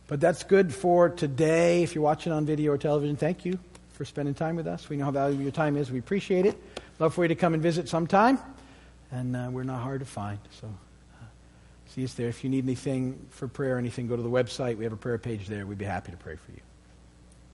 But 0.09 0.20
that's 0.20 0.42
good 0.42 0.74
for 0.74 1.09
today. 1.09 1.83
If 1.83 1.94
you're 1.94 2.05
watching 2.05 2.33
on 2.33 2.44
video 2.44 2.72
or 2.72 2.78
television, 2.78 3.16
thank 3.16 3.44
you 3.44 3.59
for 3.92 4.05
spending 4.05 4.35
time 4.35 4.57
with 4.57 4.66
us. 4.66 4.88
We 4.88 4.96
know 4.96 5.07
how 5.07 5.11
valuable 5.11 5.42
your 5.42 5.52
time 5.52 5.76
is. 5.76 5.90
We 5.90 5.98
appreciate 5.98 6.44
it. 6.44 6.61
Love 6.98 7.14
for 7.14 7.24
you 7.24 7.28
to 7.28 7.35
come 7.35 7.55
and 7.55 7.62
visit 7.62 7.88
sometime. 7.88 8.38
And 9.11 9.37
uh, 9.37 9.48
we're 9.50 9.64
not 9.64 9.83
hard 9.83 10.00
to 10.00 10.07
find. 10.07 10.38
So. 10.61 10.68
See 11.94 12.05
us 12.05 12.14
there. 12.14 12.28
If 12.28 12.42
you 12.42 12.48
need 12.48 12.64
anything 12.64 13.26
for 13.28 13.46
prayer 13.46 13.76
or 13.76 13.78
anything, 13.78 14.07
go 14.07 14.16
to 14.16 14.22
the 14.22 14.31
website. 14.31 14.78
We 14.78 14.85
have 14.85 14.94
a 14.94 14.96
prayer 14.96 15.18
page 15.18 15.46
there. 15.46 15.66
We'd 15.66 15.76
be 15.76 15.85
happy 15.85 16.11
to 16.11 16.16
pray 16.16 16.37
for 16.37 16.52
you. 16.52 16.61